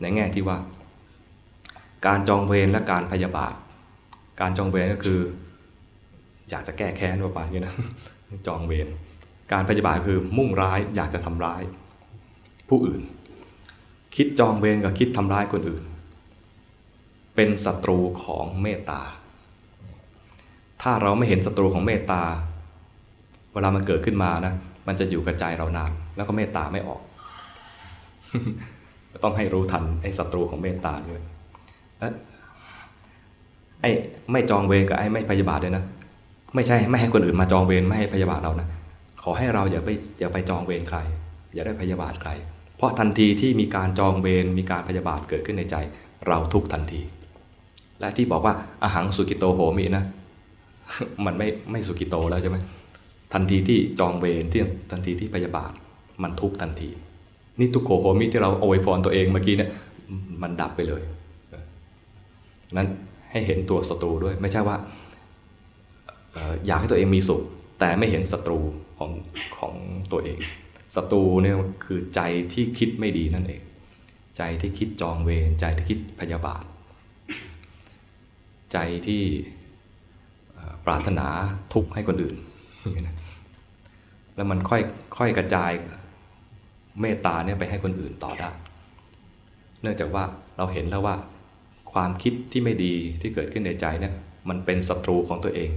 [0.00, 0.56] ในแง่ที่ว่า
[2.06, 3.54] การจองเวรและการพยาบาท
[4.40, 5.20] การจองเวรก็คือ
[6.50, 7.74] อยากจะแก้แค้นประมาณนี้นะ
[8.46, 8.88] จองเวร
[9.52, 11.62] การพยาบาทคือมุ่งร้ายอยากจะทำร้าย
[12.68, 13.02] ผู้อื่น
[14.16, 15.84] คิดจองเวรกับคิดทำร้ายคนอื่น
[17.34, 19.02] เป็นศัตรูของเมตตา
[20.82, 22.22] ถ้าเราไม่เห็นศัตรูของเมตตา
[23.52, 24.54] เวลามันเกิดขึ้นมานะ
[24.86, 27.02] มันจะอยู่กับใจเรานานแล้วก็เมตตาไม่ออก
[29.24, 31.22] ต้องให้รู้ทันไอ้ศัตรูของเมตตาด้วย
[33.80, 33.90] ไอ้
[34.32, 35.84] ไม่จองเวรกับไอ้ไม่พยาบาทเลยนะ
[36.54, 38.68] ไม่ใช่ไม่ให้คนอื่นมาจองเวรไม่ให้พยาบาทเรานะ
[39.22, 39.88] ขอให้เราอย่าไป
[40.20, 40.98] อย่าไปจองเวรใคร
[41.54, 42.30] อย่าได้พยาบาทใคร
[42.76, 45.76] เพราะทันทีที่มีการจองเวรมีการพยาบาทเกิดขึ้นในใจ
[46.26, 47.02] เราทุกทันที
[48.00, 50.04] และที่บอกว่าอาหารสุกิโตโหมีนะ
[51.24, 52.56] มันไม่ไม่สุกิโตแล้วใช่ไหม
[53.32, 55.72] ทันทีที่จองเวรที่ทันทีที่พยาบาท
[56.22, 56.90] มันทุกทันที
[57.58, 59.70] นี่ทุกโขโหมิที่เราอวยพรตัวเองเมื่อกี้เนี่ย
[60.42, 61.02] มันดับไปเลย
[62.76, 62.88] นั้น
[63.30, 64.76] ให้เห็นตัวศัตรูด้วยไม่ใช่ว่า
[66.66, 67.42] อยากให้ตัวเองมีสุข
[67.80, 68.60] แต่ไม่เห็นศัตรู
[68.98, 69.10] ของ
[69.58, 69.74] ของ
[70.12, 70.38] ตัวเอง
[70.96, 72.20] ศัตรูเนี่ยคือใจ
[72.52, 73.62] ที่คิดไม่ดีนั่นเอง
[74.36, 76.64] ใจที่คิดจองเวรใจที่คิดพยาบาท
[78.72, 79.22] ใจที่
[80.86, 81.28] ปรารถนา
[81.72, 82.36] ทุกข์ให้คนอื่น
[84.34, 84.82] แล้วมันค่อย
[85.18, 85.72] ค่อยกระจาย
[87.00, 88.50] เมตตาเนี่ยไปให้คนอื่นต่อได้
[89.82, 90.24] เนื่องจากว่า
[90.56, 91.16] เราเห็นแล้วว่า
[91.94, 94.14] ความคิดที่ไม่ดีที่เกิดขึ้นในใจเนี่ย
[94.48, 95.70] มันเป็นศัตรูของตัวเอง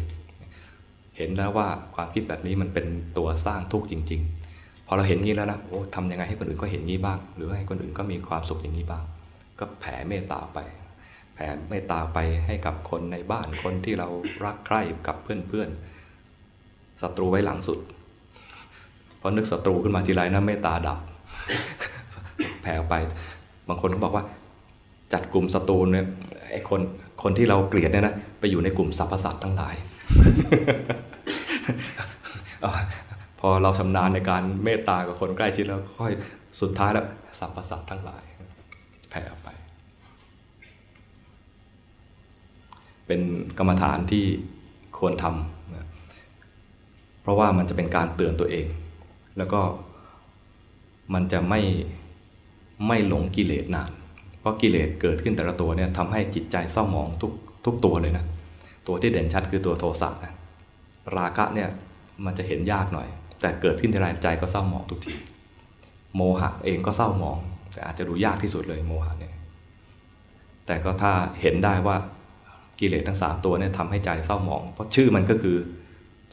[1.18, 2.88] เห็นแล้วว่าความคิดแบบนี้มันเป็น
[3.18, 4.22] ตัวสร้างทุกข์จริง
[4.54, 9.04] ๆ พอเราเห็นงี้แล้วนะโอ้ทำยังไงให้คนอื่นก็เห็นงี้บ้าง หรือให้คนอื่นก็มีความสุขอย่างนี้บ้าง
[9.60, 10.60] ก็แผ่เมตตาไป
[11.36, 14.08] แผ่เมตตาไปให้กับคนในบ้านคนที่เรา
[14.46, 17.80] รักใคร่กับเพื่อนๆศัตรูไว้หลังสุด
[19.20, 21.00] พอนึกศัตรูขึ้นมาทีไรนะเมตตาดับ
[22.62, 22.94] แผ่ไป
[23.68, 24.26] บางคนเขาบอกว่า
[25.14, 26.08] จัดกลุ่มศัตรูเนี่ย
[26.52, 26.82] ไอ้คน
[27.24, 29.76] คนที่เราเกลียดเนี่ยนะไปอยู่ในกลุ่มสรรพสัตว์ทั้งหลาย
[33.40, 36.14] พอเราชำนาญในการเมตตากับคนใกล้ชิดแล้วค่อย
[36.62, 37.06] สุดท้ายแล้ว
[37.40, 38.24] สรรพสัตว์ทั้งหลาย
[39.10, 39.50] แผ่ออกไป
[43.08, 43.22] เป็น
[43.58, 44.26] กรรมฐานที่
[44.98, 48.66] ควรทำเพราะว่ามันจะเป็นการเตือนตัวเอง
[49.38, 49.62] แล้วก็
[51.14, 51.62] มันจะไม่
[52.88, 53.92] ไม่หลงกิเลสนาน
[54.46, 57.32] เพราะกิเลสเกิดขึ้นแต่ละตัวเนี่ยทำให้จิตใจเศร้าหมองทุก
[57.66, 58.26] ทุกตัวเลยนะ
[58.88, 60.34] ตัวที่เด่นชัดคือตัวโทสะนะ
[61.18, 61.70] ราคะเนี่ย
[62.26, 63.08] มันจะเห็นยากหน่อย
[63.42, 65.14] แต่เกิดขึ้นทีไรใจก็เศร้าหมองทุกที
[66.16, 67.38] โมหะเองก็เศร้าหมอง
[67.72, 69.34] แต่อาจจะดูยากที่สุดเลยโมหะเนี่ย
[70.66, 71.98] แต่ก็ถ้าเห็นได้ว่า
[72.80, 75.58] กิเลสทั้งสามตัวเนี่ยทำให้ใจเศร้าหมอง เพราะชื่อมันก็คือ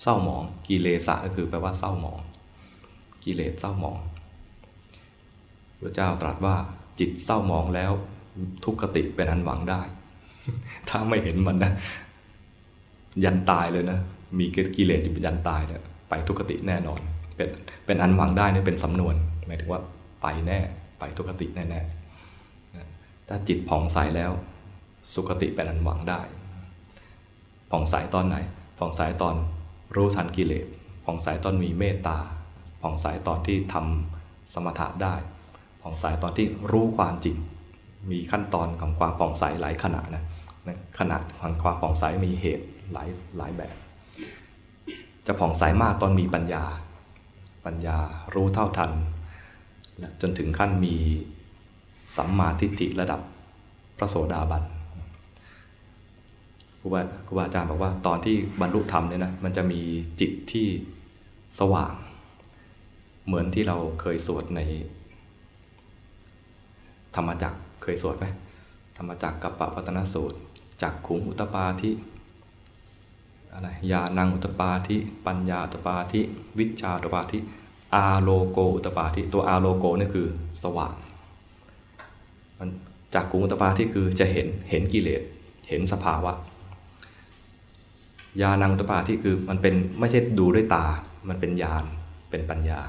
[0.02, 2.20] เศร้าหมอง กิเลสะก็คือแปลว่าเศร้าหมอง
[3.24, 3.98] กิเลสเศร้าหมอง
[5.80, 6.56] พระเจ้าตรัสว่า
[6.98, 7.92] จิตเศร้าหมองแล้ว
[8.64, 9.82] ทุกขติเป็นอันหวังได้
[10.88, 11.72] ถ้าไม่เห็นมันนะ
[13.24, 13.98] ยันตายเลยนะ
[14.38, 17.00] มีกิเลสอยู่ยันตายเนี่ยไปทุกขติแน่นอน
[17.36, 17.48] เป็น
[17.86, 19.14] เป็นอันหวังได้เนี่ยเป็นสำนวน
[19.46, 19.80] หมายถึงว่า
[20.22, 20.58] ไปแน่
[20.98, 24.30] ไปทุกขติแน่ๆถ้าจิตผ่องใสแล้ว
[25.14, 26.20] สุขติเป็นอันหวังได้
[27.70, 28.36] ผ่องใสตอนไหน
[28.78, 29.34] ผ่องใสตอน
[29.96, 30.66] รู้ทันกิเลส
[31.04, 32.18] ผ่องใสตอนมีเมตตา
[32.82, 35.14] ผ่องใสตอนที่ทำสมถะได้
[35.82, 37.36] ผ่องใสตอนที่รู้ความจริง
[38.10, 40.24] มีขั้นตอนของความผ่องใสหลายขณะนะ
[40.98, 43.76] ขนาดของความผ่องใสมีเหตุหลายหลายแบบ
[45.26, 46.64] จะผ่องใสมากตอนมีปัญญา
[47.66, 47.98] ปัญญา
[48.34, 48.90] รู้เท่าทัน
[50.20, 50.94] จนถึงขั้นมี
[52.16, 53.20] สัมมาทิฏฐิระดับ
[53.98, 54.62] พระโสดาบัน
[56.80, 59.80] ครูบาครูบาอาจารย์บอกว่าตอนที่บรรลุธรรมเนี่ยนะมันจะมี
[60.20, 60.66] จิตที่
[61.58, 61.94] สว่าง
[63.26, 64.60] เหมือนที่เราเคยสวดใน
[67.16, 68.26] ธรรมจักเคยสวดไหม
[68.96, 70.38] ธรรมจักกับปปัตนสูตร
[70.82, 71.90] จักขุงอุตปาทิ
[73.52, 74.96] อะไรยานังอุตปาทิ
[75.26, 76.20] ปัญญาอุตปาทิ
[76.58, 77.38] วิชาอุตปาทิ
[77.94, 80.28] อาโลโกอุตปาทิตัวอาโลโกนี่คือ
[80.62, 80.94] สว่าง
[82.58, 82.68] มัน
[83.14, 85.22] จากกุงอุตปาทิคือจะเห็นเห็นกิเลส
[85.68, 86.32] เห็นสภาวะ
[88.40, 90.84] ญาณังอุตปาทิคือมันเป็นไม่ใช่ดูด้วยตา
[91.28, 91.84] มันเป็นญาณ
[92.30, 92.80] เป็นปัญญา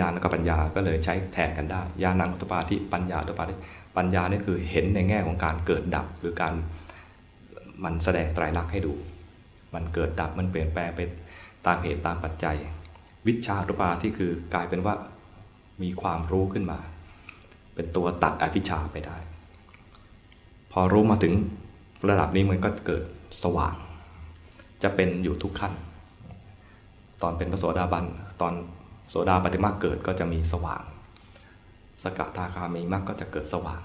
[0.00, 3.54] ญาณกับปัญญาก็เลยใช้แทนกันได้ญาณังอุตปาทิปัญญาอุตปาทิ
[3.96, 6.54] ปัญญานี่คือเห็นในแง่ของการเกิดดับคือการ
[7.84, 8.94] มันแสดงไตรลักษณ์ให้ดู
[9.74, 11.00] มันเกิดดับมันเปลี่ยนแปลงไป
[11.66, 12.56] ตามเหตุตามปัจจัย
[13.26, 14.94] วิชาอุตปาที่คือกลายเป็นว่า
[15.82, 16.78] มีความรู้ขึ้นมา
[17.74, 19.16] เป็นตัวตัดอภิชาไปได้
[20.72, 21.34] พอรู้มาถึง
[22.08, 23.02] ระดับนี้มันก็เกิด
[23.42, 23.74] สว่าง
[24.82, 25.72] จะเป็นอยู่ทุกขั้น
[27.22, 28.04] ตอนเป็นพระโสดาบัน
[28.40, 28.54] ตอน
[29.08, 30.84] โสดาปฏิมาเกิดก็จะมีสว่าง
[32.02, 33.82] สกทาคามีมากก็จะเกิดสว่าง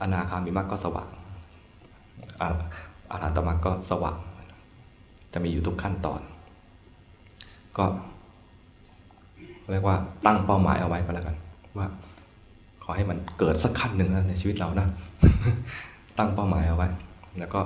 [0.00, 1.08] อนาคามีมากก็สว่าง
[2.40, 4.16] อาราตมรรคก็สว่าง
[5.32, 6.20] จะมีอยู่ทุกขั้นตอน
[7.78, 7.84] ก็
[9.70, 9.96] เรียกว่า
[10.26, 11.36] ตั้งเป้าหมายเอาไว้ก็แล้วกัน
[11.78, 11.88] ว่า
[12.84, 14.86] ขอให้มันเกิดสักขั้นหนึ่งนะในชีวิตเรานะ
[16.18, 16.88] ตั้งเป้าหมายเอาไว้
[17.38, 17.60] แล้วก็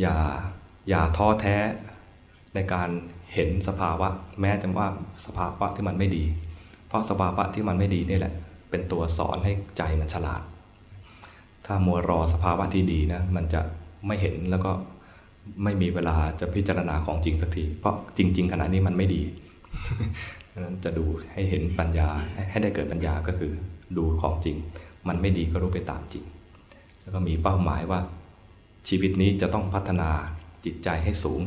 [0.00, 0.16] อย่า
[0.88, 1.56] อย่าท้อแท้
[2.54, 2.88] ในการ
[3.34, 4.08] เห็นสภาวะ
[4.40, 4.88] แม้จะว่า
[5.26, 6.24] สภาวะที่มันไม่ดี
[6.88, 8.34] เพราะสภาวะที่มันไม่ดีนี่แหละ
[8.70, 10.42] เป็นตัวสอนให้ใจมันฉลาด
[11.66, 13.60] ถ้ามัวรอสภาวะที่ดีนะมันจะ
[14.06, 14.72] ไม่เห็นแล้วก็
[15.62, 19.22] ไม่มีเวลาจะพิจารณาของจริงสักที เพราะจริง ๆ ขณะนี้มันไม่ดี
[20.64, 22.08] นั้นจะดูให้เห็นปัญญา
[22.50, 23.52] ให้ได้เกิดปัญญาก็คือ
[23.96, 24.56] ดูของจริง
[25.08, 26.24] มันไม่ดีก็รู้ไปตามจริง
[27.02, 28.00] แล้วก็มีเป้าหมายว่า
[28.88, 30.10] ชีวิตนี้จะต้องพัฒนา
[30.64, 31.42] จิตใจให้สูง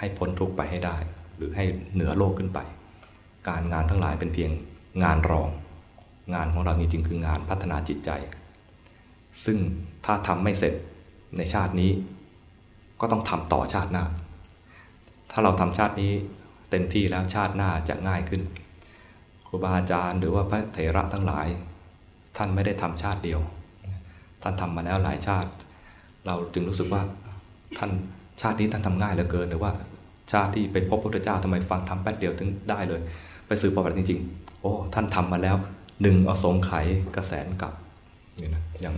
[0.00, 0.96] ให้พ้นทุกข์ไปให้ได้
[1.36, 2.58] หรือให้เหนือโลกขึ้นไป
[3.48, 4.50] การงานทั้งหลายเป็นเพียง
[5.04, 5.48] งานรอง
[6.34, 8.10] งานของเราจริงๆคืองานพัฒนาจิตใจ
[9.44, 9.58] ซึ่ง
[10.04, 10.74] ถ้าทำไม่เสร็จ
[11.36, 11.90] ในชาตินี้
[13.00, 14.04] ก็ต้องทำต่อชาติหน้า
[15.30, 16.12] ถ้าเราทำชาตินี้
[16.70, 18.42] เต็มที่แล้วชาติหน้าจะง่ายขึ้น
[19.46, 21.46] ครูบาอาจารย์หรือว่าพระเถระทั้งหลาย
[22.36, 23.40] ท่านไม่ได้ทำชาติเดียว
[24.42, 25.50] ท่านทำมาแล้วหลายชาติ
[26.26, 27.02] เราจึงรู้สึกว่า
[27.78, 27.90] ท่าน
[28.40, 29.72] ชาตินี้ท่านทำง่ายเหลือเกินหรือว่า
[30.32, 33.00] ชาติที่ไปพบพระพุทธเจ้าทำไมฟังทำแป๊บเดียวถึงได้เลย
[33.46, 35.56] ไปสืบประวัติจริง ๆ โอ้ท่านทำมาแล้ว
[36.02, 36.72] หนึ่งอสงไข
[37.16, 37.72] กระแสนกับ
[38.40, 38.94] นี่นะอย่าง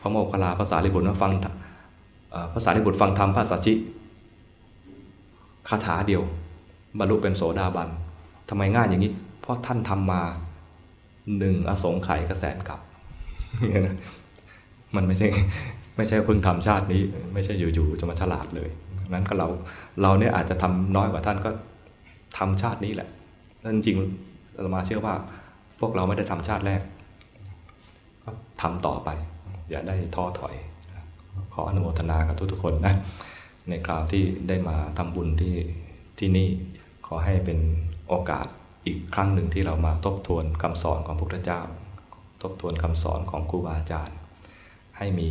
[0.00, 1.32] พระโมคคัลลาภาษาลิบุตรฟัง
[2.54, 3.74] ภาษาลิบุตรฟังธรรมพระสัจจิ
[5.68, 6.22] คาถาเดียว
[6.98, 7.88] บรรลุเป็นโสดาบัน
[8.48, 10.22] ทำไมง่ายอย่างนี้ เพราะท่านทำมา
[11.38, 12.80] หนึ่งอสงไขยกระแสนกับ
[14.96, 15.28] มันไม่ใช่
[15.96, 17.02] ไม่ใช่เพิ่งทำชาตินี้
[17.32, 18.70] ไม่ใช่อยู่ๆจะมาฉลาดเลย
[19.12, 19.48] นั้นก็เรา
[20.02, 21.50] เราเนี่ยอาจจะทำน้อยกว่าท่านก็
[22.38, 23.08] ทำชาตินี้แหละ
[23.64, 23.98] นั่นจริง
[24.60, 25.14] เรามาเชื่อว่า
[25.80, 26.80] พวกเราไม่ได้ทำชาติแรก
[28.22, 28.30] ก็
[28.62, 29.08] ทำต่อไป
[29.70, 30.54] อย่าได้ท้อถอย
[31.54, 32.94] ขออนุโมทนากับทุกๆคนนะ
[33.68, 35.54] ในคราวที่ได้มาทำบุญที่
[36.18, 36.48] ที่นี่
[37.06, 37.58] ขอให้เป็น
[38.08, 38.46] โอกาส
[38.86, 41.60] อีกครั้งหนึ่งที่เรามาทบทวนคำสอนของพระพุทธเจ้า
[42.42, 44.16] ทบทวนคำสอนของครูบาอาจารย์
[44.98, 45.30] ให้มี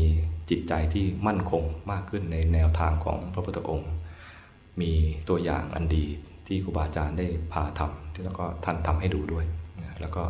[0.50, 3.91] จิตใจที่มั่นคงมากขึ้นในแนวทางของพระพุทธองค์
[4.82, 4.91] มี
[5.30, 6.06] ตัวอย่างอันดี
[6.48, 9.46] ที่ครูบาอาจารย์ได้พาทำที่แล้วก็ท่านทำให้ดูด้วย
[10.02, 10.24] แล้วก็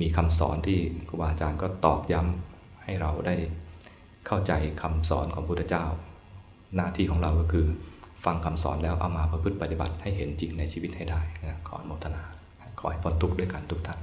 [0.00, 0.78] มีคำสอนที่
[1.08, 3.36] ครูบาอาจารย์ก็ตอกย้ำให้เราได้
[4.26, 4.52] เข้าใจ
[4.82, 5.84] คำสอนของพุทธเจ้า
[6.74, 7.66] หน้าที่ของเราก็คือ
[8.24, 12.22] ฟังคำสอนแล้วเอามาประพฤติปฏิบัติให้เห็นจริงในชีวิตให้ได้นะขออนุโมทนา
[12.78, 14.00] ขอให้พ้นทุกข์ด้วยกันทุกท่าน